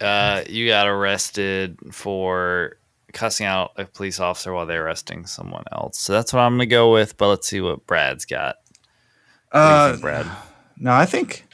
[0.00, 2.76] uh, you got arrested for
[3.12, 5.98] cussing out a police officer while they're arresting someone else.
[5.98, 7.16] So that's what I'm gonna go with.
[7.16, 8.56] But let's see what Brad's got.
[9.50, 10.26] What Uh, think, Brad?
[10.78, 11.44] no, I think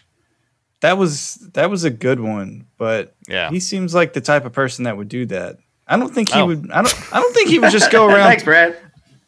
[0.81, 3.51] that was that was a good one, but Yeah.
[3.51, 5.57] he seems like the type of person that would do that.
[5.87, 6.47] I don't think he Oh.
[6.47, 6.71] would.
[6.71, 7.15] I don't.
[7.15, 8.29] I don't think he would just go around.
[8.29, 8.77] Thanks, Brad.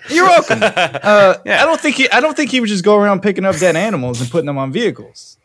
[0.08, 0.60] You're welcome.
[0.62, 1.62] Uh, Yeah.
[1.62, 2.10] I don't think he.
[2.10, 4.58] I don't think he would just go around picking up dead animals and putting them
[4.58, 5.36] on vehicles.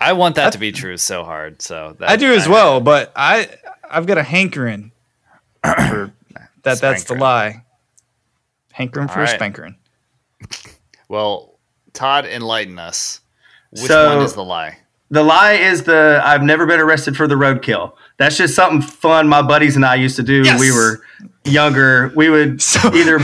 [0.00, 1.60] I want that to be true so hard.
[1.60, 3.48] So that, I do as well, but I
[3.90, 4.92] I've got a hankering
[5.64, 6.12] for
[6.62, 6.80] that.
[6.80, 7.64] That's the lie.
[8.72, 9.34] Hankering for All a right.
[9.34, 9.76] spankering.
[11.08, 11.58] Well,
[11.92, 13.20] Todd, enlighten us.
[13.70, 14.78] Which So- one is the lie?
[15.12, 17.94] The lie is the I've never been arrested for the roadkill.
[18.16, 21.00] That's just something fun my buddies and I used to do when we were
[21.44, 22.12] younger.
[22.14, 23.18] We would So- either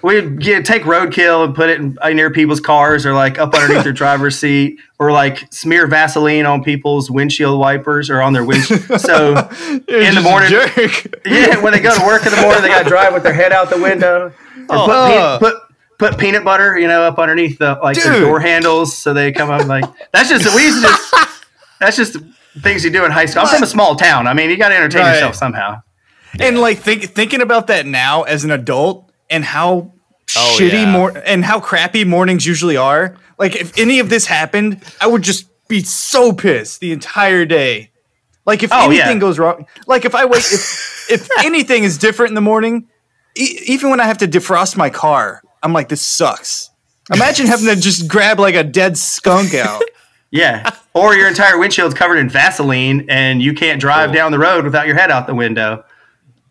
[0.00, 3.84] we'd get, take roadkill and put it in, near people's cars or like up underneath
[3.84, 8.82] their driver's seat or like smear Vaseline on people's windshield wipers or on their windshield.
[9.00, 9.30] So
[9.88, 10.52] In the morning-
[11.26, 13.32] yeah, when they go to work in the morning, they got to drive with their
[13.32, 14.26] head out the window.
[14.26, 14.32] Or
[14.68, 15.38] Oh.
[15.40, 15.58] put, pe-
[15.98, 19.32] put put peanut butter, you know, up underneath the like the door handles, so they
[19.32, 21.44] come up like that's just we used to just
[21.80, 22.16] that's just
[22.60, 23.42] things you do in high school.
[23.42, 24.26] I'm from a small town.
[24.26, 25.14] I mean, you got to entertain Right.
[25.14, 25.82] yourself somehow.
[26.38, 29.94] And like think, thinking about that now as an adult and how
[30.36, 30.92] Oh, shitty yeah.
[30.92, 33.16] mor- and how crappy mornings usually are.
[33.38, 37.90] Like if any of this happened, I would just be so pissed the entire day.
[38.46, 39.18] Like if Oh, anything yeah.
[39.18, 42.88] goes wrong, like if I wake if if anything is different in the morning,
[43.36, 46.70] e- even when I have to defrost my car, I'm like this sucks.
[47.12, 49.82] Imagine having to just grab like a dead skunk out.
[50.32, 54.64] Yeah, or your entire windshield's covered in Vaseline, and you can't drive down the road
[54.64, 55.82] without your head out the window.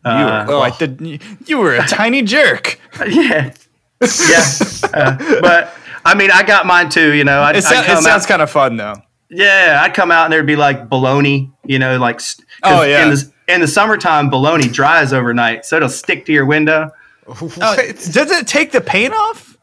[0.03, 2.77] You Uh, were quite the you were a tiny jerk.
[3.07, 3.53] yeah,
[4.01, 4.43] yeah.
[4.91, 5.71] Uh, but
[6.03, 7.13] I mean, I got mine too.
[7.13, 8.95] You know, I'd, It, I'd it sounds out- kind of fun though.
[9.29, 12.19] Yeah, I'd come out and there'd be like bologna, you know, like
[12.63, 13.03] Oh, yeah.
[13.03, 16.89] In the, in the summertime, bologna dries overnight, so it'll stick to your window.
[17.29, 19.55] Oh, does it take the paint off?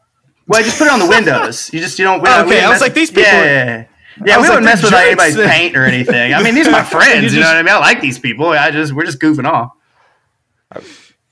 [0.47, 1.69] Well, just put it on the windows.
[1.73, 2.19] You just you don't.
[2.25, 3.85] Oh, okay, don't I was like, these people Yeah, yeah, yeah.
[4.25, 5.51] Yeah, we was wouldn't like, mess with they're anybody's jerks.
[5.51, 6.33] paint or anything.
[6.33, 7.15] I mean, these are my friends.
[7.15, 7.73] you, just- know what I mean?
[7.73, 8.47] I like these people.
[8.47, 9.71] I just we're just goofing off.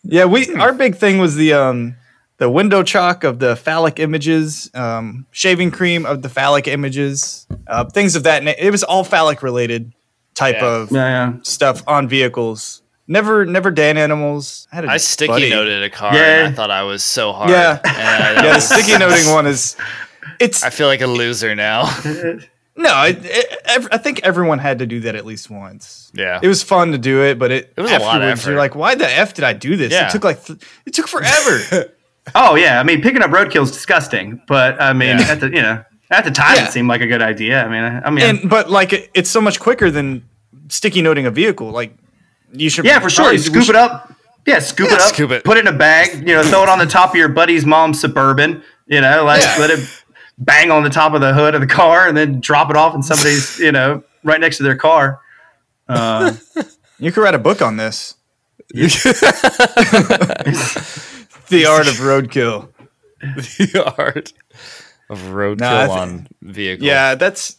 [0.04, 1.96] Yeah, we our big thing was the um
[2.38, 7.86] the window chalk of the phallic images, um, shaving cream of the phallic images, uh,
[7.86, 8.44] things of that.
[8.44, 9.94] Na- it was all phallic related
[10.34, 10.66] type Yeah.
[10.68, 12.82] of Yeah, stuff on vehicles.
[13.08, 14.68] Never, never dead animals.
[14.72, 16.40] I had a I sticky buddy- noted a car, Yeah.
[16.46, 17.52] and I thought I was so hard.
[17.52, 17.80] Yeah.
[17.84, 19.78] And I, that Yeah, the sticky noting one is.
[20.40, 21.84] It's I feel like a loser now.
[22.76, 26.12] no, it, it, I think everyone had to do that at least once.
[26.14, 26.40] yeah.
[26.42, 28.50] It was fun to do it, but it, It was a lot of effort.
[28.50, 29.94] You're like, why the f did I do this?
[29.94, 30.08] Yeah.
[30.08, 31.92] It took like th- it took forever.
[32.34, 35.32] Oh yeah, I mean, picking up roadkill is disgusting, but I mean, Yeah.
[35.32, 36.68] at the you know at the time Yeah.
[36.68, 37.64] it seemed like a good idea.
[37.64, 40.24] I mean, I, I mean, and but like it, it's so much quicker than
[40.70, 41.70] sticky noting a vehicle.
[41.72, 41.96] Like
[42.52, 43.32] you should yeah, for sure.
[43.32, 44.12] You scoop should- it up.
[44.48, 45.14] Yeah, scoop Yeah, it up.
[45.14, 45.44] scoop it.
[45.44, 46.28] Put it in a bag.
[46.28, 48.64] You know, throw it on the top of your buddy's mom's suburban.
[48.88, 49.56] You know, like Yeah.
[49.60, 49.80] let it
[50.38, 52.94] bang on the top of the hood of the car, and then drop it off
[52.94, 53.58] in somebody's.
[53.60, 55.20] you know, right next to their car.
[55.88, 56.34] Uh,
[57.00, 58.16] You could write a book on this.
[61.50, 62.70] the art of roadkill.
[63.22, 64.34] the art
[65.10, 66.86] of roadkill Nah, on vehicle.
[66.86, 67.58] Yeah, that's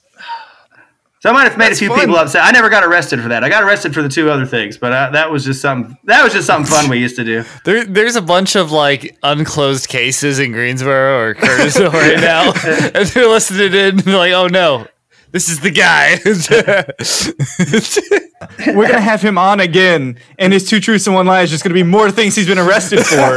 [1.20, 1.98] so I might have made That's a few fun.
[2.00, 2.44] people upset.
[2.44, 3.42] I never got arrested for that.
[3.42, 5.96] I got arrested for the two other things, but uh, that was just something.
[6.04, 7.42] That was just something fun we used to do.
[7.64, 12.52] There, there's a bunch of like unclosed cases in Greensboro or Kernersville right now,
[12.94, 14.86] and they're listening in and they're like, "Oh no,
[15.32, 16.18] this is the guy."
[18.74, 21.62] we're gonna have him on again, and his two truths and one lie is just
[21.64, 23.16] gonna be more things he's been arrested for.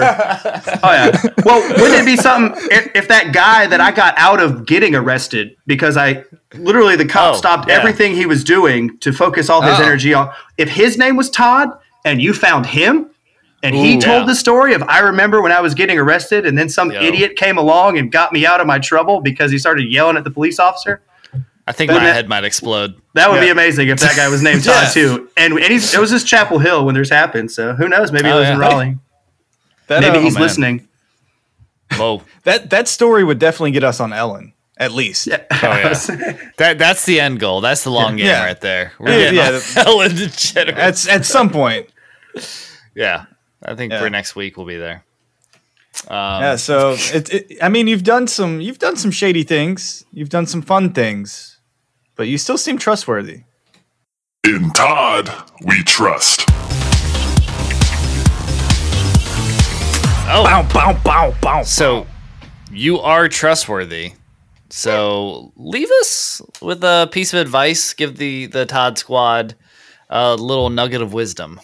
[0.82, 1.22] Oh yeah.
[1.46, 4.96] Well, wouldn't it be something if, if that guy that I got out of getting
[4.96, 6.24] arrested because I
[6.56, 7.76] literally the cop Oh, stopped yeah.
[7.78, 9.84] everything he was doing to focus all his Oh.
[9.84, 10.32] energy on.
[10.58, 11.70] If his name was Todd
[12.06, 13.10] and you found him
[13.64, 14.02] and he Ooh.
[14.02, 14.26] told Yeah.
[14.28, 17.02] the story of I remember when I was getting arrested and then some Yo.
[17.02, 20.24] idiot came along and got me out of my trouble because he started yelling at
[20.24, 21.02] the police officer.
[21.70, 22.96] I think That- my that- head might explode.
[23.14, 24.90] That would be amazing if that guy was named Todd Yeah.
[24.92, 25.30] too.
[25.38, 27.52] And, and he's, it was just Chapel Hill when this happened.
[27.52, 28.12] So who knows?
[28.12, 28.58] Maybe he Oh, lives in.
[28.58, 28.98] Raleigh.
[29.88, 30.42] That, Maybe uh, he's man.
[30.44, 30.88] listening.
[31.94, 32.24] Whoa.
[32.44, 35.28] that that story would definitely get us on Ellen at least.
[35.28, 35.44] Yeah.
[35.52, 36.38] Oh, yeah.
[36.58, 37.62] That that's the end goal.
[37.62, 38.46] That's the long game Yeah.
[38.46, 38.94] right there.
[39.00, 39.62] We're Yeah, getting yeah.
[39.76, 40.78] yeah, Ellen DeGeneres.
[40.78, 41.88] At at some point.
[42.96, 43.26] Yeah,
[43.64, 44.00] I think Yeah.
[44.02, 45.04] for next week we'll be there.
[46.08, 50.06] Um, Yeah, so it, it I mean you've done some you've done some shady things.
[50.14, 51.49] You've done some fun things.
[52.20, 53.44] But you still seem trustworthy.
[54.44, 55.32] In Todd,
[55.66, 56.44] we trust.
[60.28, 61.64] oh, Bow bow bow bow.
[61.64, 62.06] so
[62.74, 64.16] you are trustworthy.
[64.70, 67.94] So leave us with a piece of advice.
[67.94, 69.56] Give the the Todd Squad
[70.10, 71.62] a little nugget of wisdom.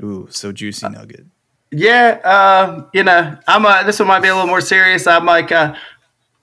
[0.00, 1.26] Ooh, so juicy nugget.
[1.72, 3.66] Yeah, uh, you know, I'm.
[3.66, 5.08] Uh, this one might be a little more serious.
[5.08, 5.74] I'm like, uh,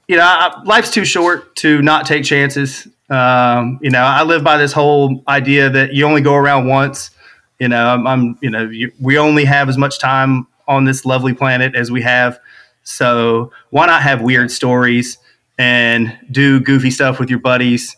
[0.10, 2.90] you know, I, life's too short to not take chances.
[3.14, 7.12] Um, you know, I live by this whole idea that you only go around once.
[7.60, 11.06] You know, I'm, I'm you know, you, we only have as much time on this
[11.06, 12.40] lovely planet as we have.
[12.84, 15.18] So why not have weird stories
[15.58, 17.96] and do goofy stuff with your buddies,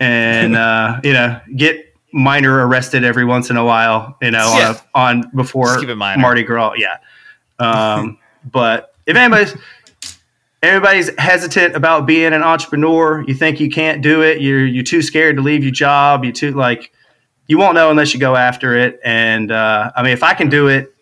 [0.00, 4.16] and uh, you know, get minor arrested every once in a while.
[4.22, 4.78] You know, Yeah.
[4.94, 6.20] on, a, on before Just keep it minor.
[6.22, 6.74] Mardi Gras.
[6.78, 6.96] Yeah.
[7.58, 8.18] Um,
[8.50, 9.54] but if anybody's
[10.62, 15.02] everybody's hesitant about being an entrepreneur, you think you can't do it, you're you're too
[15.02, 16.92] scared to leave your job, you too like
[17.46, 18.98] you won't know unless you go after it.
[19.04, 20.92] And uh, I mean, if I can do it,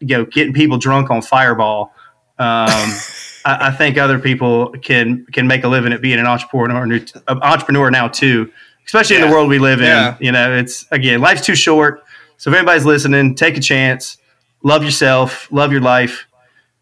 [0.00, 1.92] you know, getting people drunk on Fireball,
[2.38, 2.68] um,
[3.44, 7.90] I, I think other people can can make a living at being an entrepreneur, entrepreneur
[7.90, 8.52] now too.
[8.86, 10.16] Especially in the world we live in, Yeah.
[10.18, 12.04] you know, it's again, life's too short.
[12.38, 14.16] So if anybody's listening, take a chance,
[14.62, 16.26] love yourself, love your life,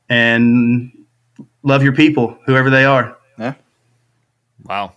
[0.09, 0.93] and
[1.67, 3.17] love your people, whoever they are.
[3.39, 3.55] Yeah.
[4.65, 4.93] Wow,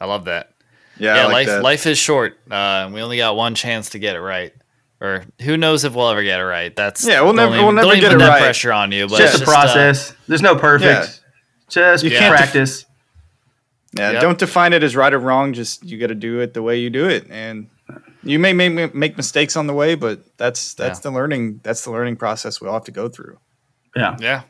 [0.00, 0.52] I love that.
[0.98, 1.62] Yeah, yeah, I like life that.
[1.62, 2.38] life is short.
[2.50, 4.52] Uh, we only got one chance to get it right,
[5.00, 6.74] or who knows if we'll ever get it right.
[6.74, 8.40] That's Yeah, we'll never- even- we'll never get it that right.
[8.42, 9.06] pressure on you.
[9.06, 10.12] But It's just it's a process.
[10.26, 11.22] There's no perfect.
[11.68, 12.84] Just You can't def- practice.
[13.96, 14.22] Yeah, Yep.
[14.22, 15.52] don't define it as right or wrong.
[15.54, 17.68] Just you got to do it the way you do it, and
[18.22, 21.02] you may make make mistakes on the way, but that's that's Yeah.
[21.04, 23.38] the learning that's the learning process we all have to go through.
[23.96, 24.16] yeah.
[24.20, 24.42] yeah,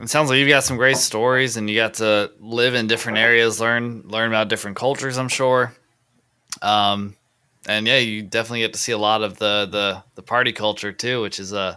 [0.00, 3.18] it sounds like you've got some great stories, and you got to live in different
[3.18, 5.18] areas, learn learn about different cultures.
[5.18, 5.72] I'm sure.
[6.62, 7.14] Um,
[7.66, 10.92] and yeah, you definitely get to see a lot of the the the party culture
[10.92, 11.76] too, which is uh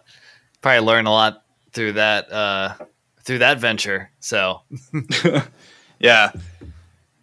[0.61, 2.75] probably learn a lot through that uh
[3.23, 4.09] through that venture.
[4.19, 4.61] So
[5.99, 6.31] Yeah,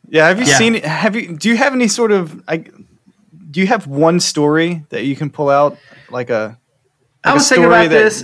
[0.09, 0.29] yeah.
[0.29, 0.57] Have you Yeah.
[0.59, 0.75] seen?
[0.75, 1.37] Have you?
[1.37, 2.43] Do you have any sort of?
[2.49, 2.59] I,
[3.51, 5.77] do you have one story that you can pull out,
[6.11, 6.59] like a?
[7.25, 8.23] I like a was thinking about that- this.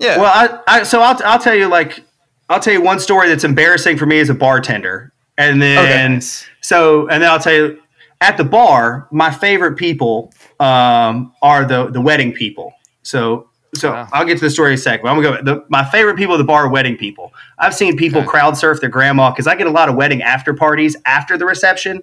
[0.00, 0.16] Yeah.
[0.18, 0.32] Well,
[0.66, 2.02] I, I so I'll, I'll tell you like
[2.48, 6.46] I'll tell you one story that's embarrassing for me as a bartender, and then nice.
[6.60, 7.80] so and then I'll tell you
[8.22, 12.72] at the bar my favorite people um, are the the wedding people.
[13.02, 13.46] So
[13.76, 14.08] so Wow.
[14.12, 15.04] I'll get to the story in a second.
[15.04, 15.54] But I'm gonna go.
[15.54, 17.32] The, my favorite people at the bar are wedding people.
[17.58, 18.28] I've seen people Okay.
[18.28, 21.44] crowd surf their grandma because I get a lot of wedding after parties after the
[21.46, 22.02] reception,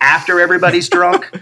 [0.00, 1.30] after everybody's drunk.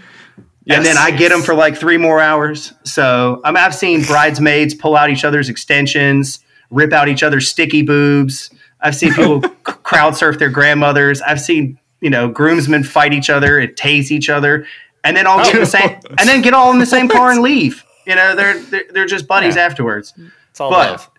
[0.69, 2.73] And then I get them for like three more hours.
[2.83, 6.39] So I mean, I've seen bridesmaids pull out each other's extensions,
[6.69, 8.51] rip out each other's sticky boobs.
[8.79, 11.21] I've seen people crowd surf their grandmothers.
[11.21, 14.65] I've seen you know groomsmen fight each other and tase each other,
[15.03, 15.65] and then all get in the oh.
[15.65, 17.83] same, and then get all in the same car and leave.
[18.05, 19.63] You know, they're they're, they're just buddies Yeah.
[19.63, 20.13] afterwards.
[20.51, 21.09] It's all But love.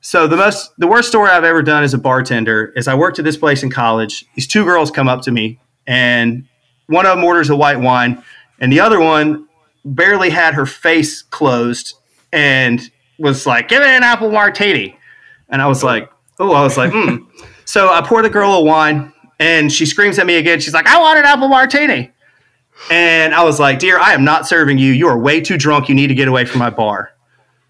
[0.00, 3.18] so the most the worst story I've ever done as a bartender is I worked
[3.18, 4.24] at this place in college.
[4.36, 6.46] These two girls come up to me and
[6.86, 8.22] one of them orders a white wine
[8.62, 9.46] and the other one
[9.84, 11.94] barely had her face closed
[12.32, 14.96] and was like, "Give me an apple martini."
[15.50, 17.16] And I was like, "Oh, I was like, hmm."
[17.66, 20.60] So I pour the girl a wine and she screams at me again.
[20.60, 22.10] She's like, "I want an apple martini."
[22.90, 24.92] And I was like, "Dear, I am not serving you.
[24.92, 25.88] You are way too drunk.
[25.88, 27.12] You need to get away from my bar."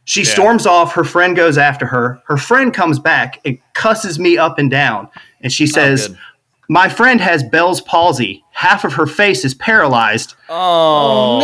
[0.04, 0.92] She storms off.
[0.94, 2.20] Her friend goes after her.
[2.26, 5.08] Her friend comes back and cusses me up and down.
[5.40, 6.18] And she says, good.
[6.72, 8.42] My friend has Bell's palsy.
[8.52, 10.36] Half of her face is paralyzed.
[10.48, 11.38] Oh,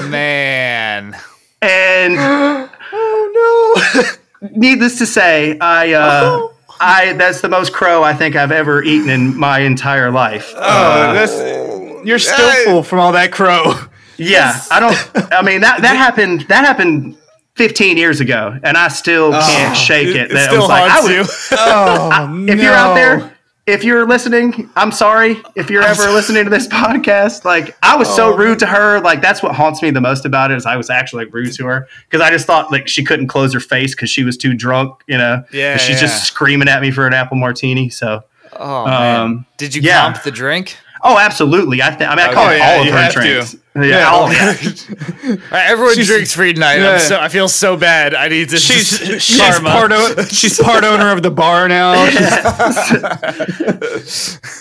[0.00, 1.16] no, man.
[1.60, 2.14] And
[2.92, 4.48] oh no!
[4.52, 6.46] needless to say, I, uh,
[6.80, 10.52] I that's the most crow I think I've ever eaten in my entire life.
[10.54, 10.60] no!
[10.62, 13.74] Oh, that's you're still full from all that crow.
[14.18, 15.32] Yeah, I don't.
[15.32, 16.42] I mean that that happened.
[16.42, 17.16] That happened
[17.56, 20.30] 15 years ago, and I still can't shake it.
[20.30, 23.33] it That still was like, I haunts would- Oh, if you're out there,
[23.66, 25.40] if you're listening, I'm sorry.
[25.54, 28.16] If you're ever listening to this podcast, like I was Oh.
[28.16, 29.00] so rude to her.
[29.00, 31.52] Like that's what haunts me the most about it is I was actually like, rude
[31.54, 34.36] to her because I just thought like she couldn't close her face because she was
[34.36, 35.00] too drunk.
[35.06, 36.00] You know, Yeah, she's yeah.
[36.02, 37.88] just screaming at me for an apple martini.
[37.88, 38.22] So
[38.56, 39.20] Oh, man.
[39.20, 40.02] Um, Did you yeah.
[40.12, 40.76] comp the drink?
[41.06, 41.82] Oh, absolutely.
[41.82, 43.20] I, th- I mean, I call Oh, it yeah, all of you her have to.
[43.20, 43.56] drinks.
[43.76, 44.08] Yeah, Yeah.
[44.08, 46.76] all- All right, everyone She's- drinks free tonight.
[46.78, 46.92] Yeah.
[46.92, 48.14] I'm so, I feel so bad.
[48.14, 48.56] I need to.
[48.56, 48.88] She's
[49.22, 49.68] she's karma.
[49.70, 51.92] part o- she's part owner of the bar now.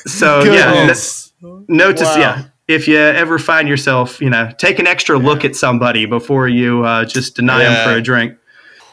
[0.06, 1.34] So yeah, Goodness.
[1.44, 2.16] n- note to Wow.
[2.18, 2.44] yeah.
[2.68, 6.84] If you ever find yourself, you know, take an extra look at somebody before you
[6.86, 7.70] uh, just deny Yeah.
[7.74, 8.38] them for a drink.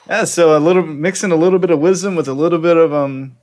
[0.08, 2.92] Yeah, so a little mixing a little bit of wisdom with a little bit of
[2.92, 3.36] um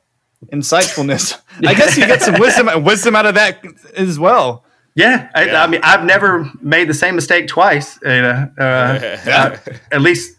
[0.51, 1.39] insightful,ness.
[1.65, 3.63] I guess you get some wisdom wisdom out of that
[3.95, 4.63] as well.
[4.95, 5.63] Yeah, I, Yeah.
[5.63, 7.99] I mean, I've never made the same mistake twice.
[8.01, 9.59] You know, uh, Yeah.
[9.91, 10.37] at least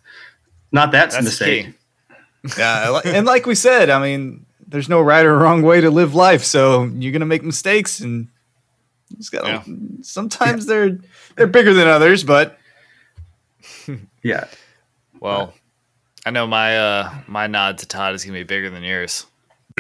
[0.73, 1.67] not that's, a That's mistake.
[1.67, 1.75] key.
[2.59, 6.15] Yeah, and like we said, I mean, there's no right or wrong way to live
[6.15, 6.45] life.
[6.45, 8.29] So you're gonna make mistakes, and
[9.17, 9.49] just gotta.
[9.67, 9.75] Yeah.
[10.03, 10.99] Sometimes they're
[11.37, 12.59] they're bigger than others, but
[14.23, 14.45] Yeah.
[15.21, 15.55] Well,
[16.27, 19.27] I know my uh my nod to Todd is gonna be bigger than yours.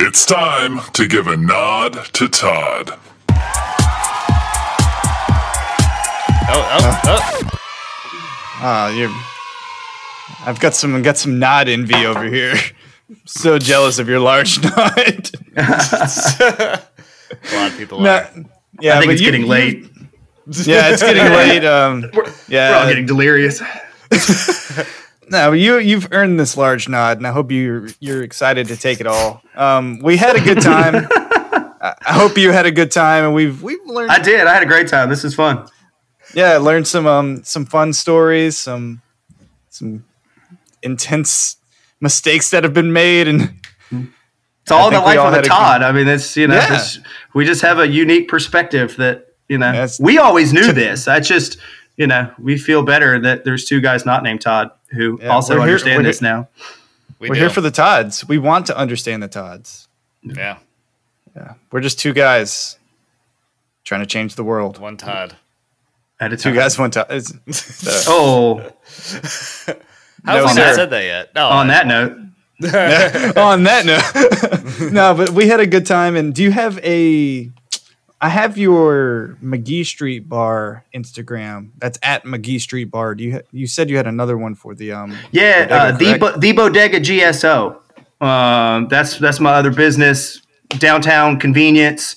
[0.00, 2.90] It's time to give a nod to Todd.
[6.50, 7.50] Oh, oh, oh.
[8.60, 9.10] ah, you're.
[10.48, 12.54] I've got some got some nod envy over here.
[13.26, 15.30] so jealous of your large nod.
[15.56, 16.80] A
[17.52, 18.30] lot of people No, are.
[18.80, 19.84] yeah, I think but it's you- getting you- late.
[20.64, 21.62] Yeah, it's getting late.
[21.64, 22.10] Um,
[22.48, 23.60] yeah, We're all getting delirious.
[25.30, 29.00] No, you you've earned this large nod, and I hope you you're excited to take
[29.00, 29.42] it all.
[29.54, 31.06] Um, we had a good time.
[31.80, 34.10] I I hope you had a good time, and we've we've learned.
[34.10, 34.46] I did.
[34.46, 35.08] I had a great time.
[35.08, 35.68] This is fun.
[36.34, 39.02] yeah, learned some um some fun stories, some
[39.70, 40.04] some
[40.82, 41.56] intense
[42.00, 43.50] mistakes that have been made, and
[43.90, 45.82] It's all the life all of a Todd.
[45.82, 46.74] I mean, it's you know, Yeah.
[46.76, 46.98] it's,
[47.34, 49.86] we just have a unique perspective that you know.
[50.00, 51.08] We always knew this.
[51.08, 51.58] I just
[51.96, 55.54] you know, we feel better that there's two guys not named Todd who Yeah, also
[55.54, 56.48] we're here- understand we're this here- now.
[57.18, 57.40] We we're do.
[57.40, 58.26] here for the Todds.
[58.28, 59.88] We want to understand the Todds.
[60.22, 60.58] yeah,
[61.36, 62.78] Yeah, we're just two guys
[63.84, 64.78] trying to change the world.
[64.78, 65.36] one Todd.
[66.20, 66.54] At a Two time.
[66.54, 67.06] guys, one Todd.
[67.10, 68.58] It's- Oh,
[70.24, 71.34] How No, have we not said that yet?
[71.34, 72.12] No, on that note,
[73.36, 76.16] on that note, no, but we had a good time.
[76.16, 77.50] And do you have a?
[78.20, 81.70] I have your McGee Street Bar Instagram.
[81.78, 83.14] That's at McGee Street Bar.
[83.14, 83.32] Do you?
[83.34, 85.16] Ha- you said you had another one for the um.
[85.30, 86.18] yeah, uh, Bodega, the?
[86.18, 87.78] Bo- the Bodega GSO.
[88.20, 90.42] Um, that's that's my other business.
[90.78, 92.16] Downtown convenience,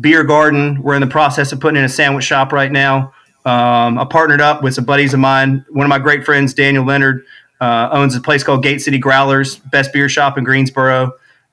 [0.00, 0.82] beer garden.
[0.82, 3.12] We're in the process of putting in a sandwich shop right now.
[3.44, 5.64] Um, I partnered up with some buddies of mine.
[5.68, 7.24] One of my great friends, Daniel Leonard,
[7.60, 11.12] uh, owns a place called Gate City Growlers, best beer shop in Greensboro.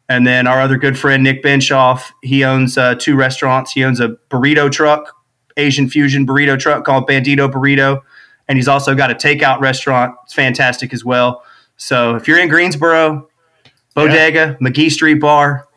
[0.09, 3.71] And then our other good friend, Nick Benshoff, he owns uh, two restaurants.
[3.71, 5.15] He owns a burrito truck,
[5.55, 8.01] Asian fusion burrito truck called Bandito Burrito.
[8.47, 10.15] And he's also got a takeout restaurant.
[10.23, 11.43] It's fantastic as well.
[11.77, 13.29] So if you're in Greensboro,
[13.93, 15.67] Bodega, McGee Street Bar,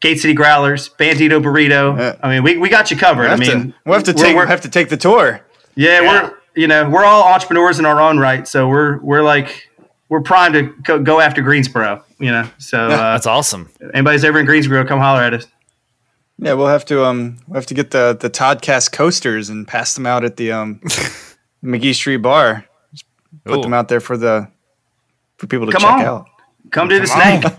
[0.00, 1.98] Gate City Growlers, Bandito Burrito.
[1.98, 2.16] Yeah.
[2.22, 3.22] I mean, we, we got you covered.
[3.24, 5.40] We'll I mean, to, we'll have to take we're- have to take the tour.
[5.74, 6.22] yeah, Yeah.
[6.22, 9.68] we're you know we're all entrepreneurs in our own right, so we're we're like
[10.08, 12.04] we're primed to go, go after Greensboro.
[12.20, 13.70] You know, so uh, That's awesome.
[13.94, 15.46] anybody's ever in Greensboro, come holler at us.
[16.38, 19.94] Yeah, we'll have to um we'll have to get the the Toddcast coasters and pass
[19.94, 20.80] them out at the um
[21.64, 22.64] McGee Street Bar.
[23.44, 23.62] Put Ooh.
[23.62, 24.48] them out there for the
[25.38, 26.00] for people to Come check on.
[26.02, 26.26] out.
[26.70, 27.52] Come do the Come snake.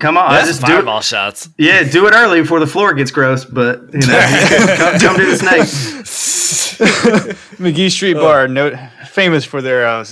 [0.00, 1.04] Come on, I That's just do fireball it.
[1.04, 1.48] shots.
[1.56, 3.44] Yeah, do it early before the floor gets gross.
[3.44, 5.60] But you know, come, come do the snake.
[7.58, 8.74] McGee Street Bar, note
[9.08, 10.04] famous for their uh,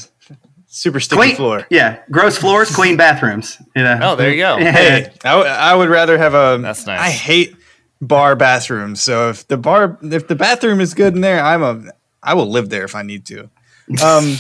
[0.73, 1.67] super sticky Clean floor.
[1.71, 3.59] Yeah, gross floors, clean bathrooms.
[3.77, 3.99] You know.
[4.03, 4.57] Oh, there you go.
[4.59, 4.73] Yeah.
[4.73, 6.59] Hey, I, w- I would rather have a.
[6.61, 7.01] That's nice.
[7.01, 7.55] I hate
[8.01, 9.03] bar bathrooms.
[9.03, 11.85] So if the bar, if the bathroom is good in there, I'm a.
[12.23, 13.51] I will live there if I need to.
[14.03, 14.37] Um,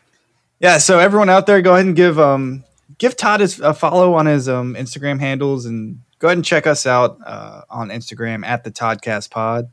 [0.60, 0.78] yeah.
[0.78, 2.64] So everyone out there, go ahead and give um
[2.98, 6.66] give Todd his, a follow on his um Instagram handles and go ahead and check
[6.66, 9.70] us out uh, on Instagram at the Toddcast Pod.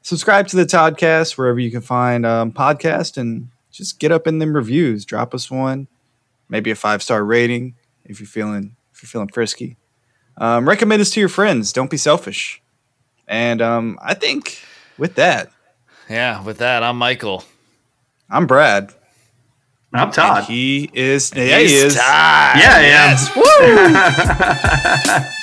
[0.00, 4.38] Subscribe to the Toddcast wherever you can find um, podcast and just get up in
[4.38, 5.04] them reviews.
[5.04, 5.88] Drop us one,
[6.48, 9.76] maybe a five star rating if you're feeling if you're feeling frisky.
[10.36, 11.72] Um, recommend us to your friends.
[11.72, 12.62] Don't be selfish.
[13.28, 14.58] And um, I think
[14.98, 15.50] with that,
[16.08, 17.44] Yeah, with that, I'm Michael.
[18.30, 18.92] I'm Brad.
[19.94, 20.44] I'm And Todd.
[20.44, 21.32] he is.
[21.36, 21.94] Yeah, he is.
[21.94, 22.56] Todd.
[22.56, 23.16] Yeah, I am.
[25.22, 25.22] Woo!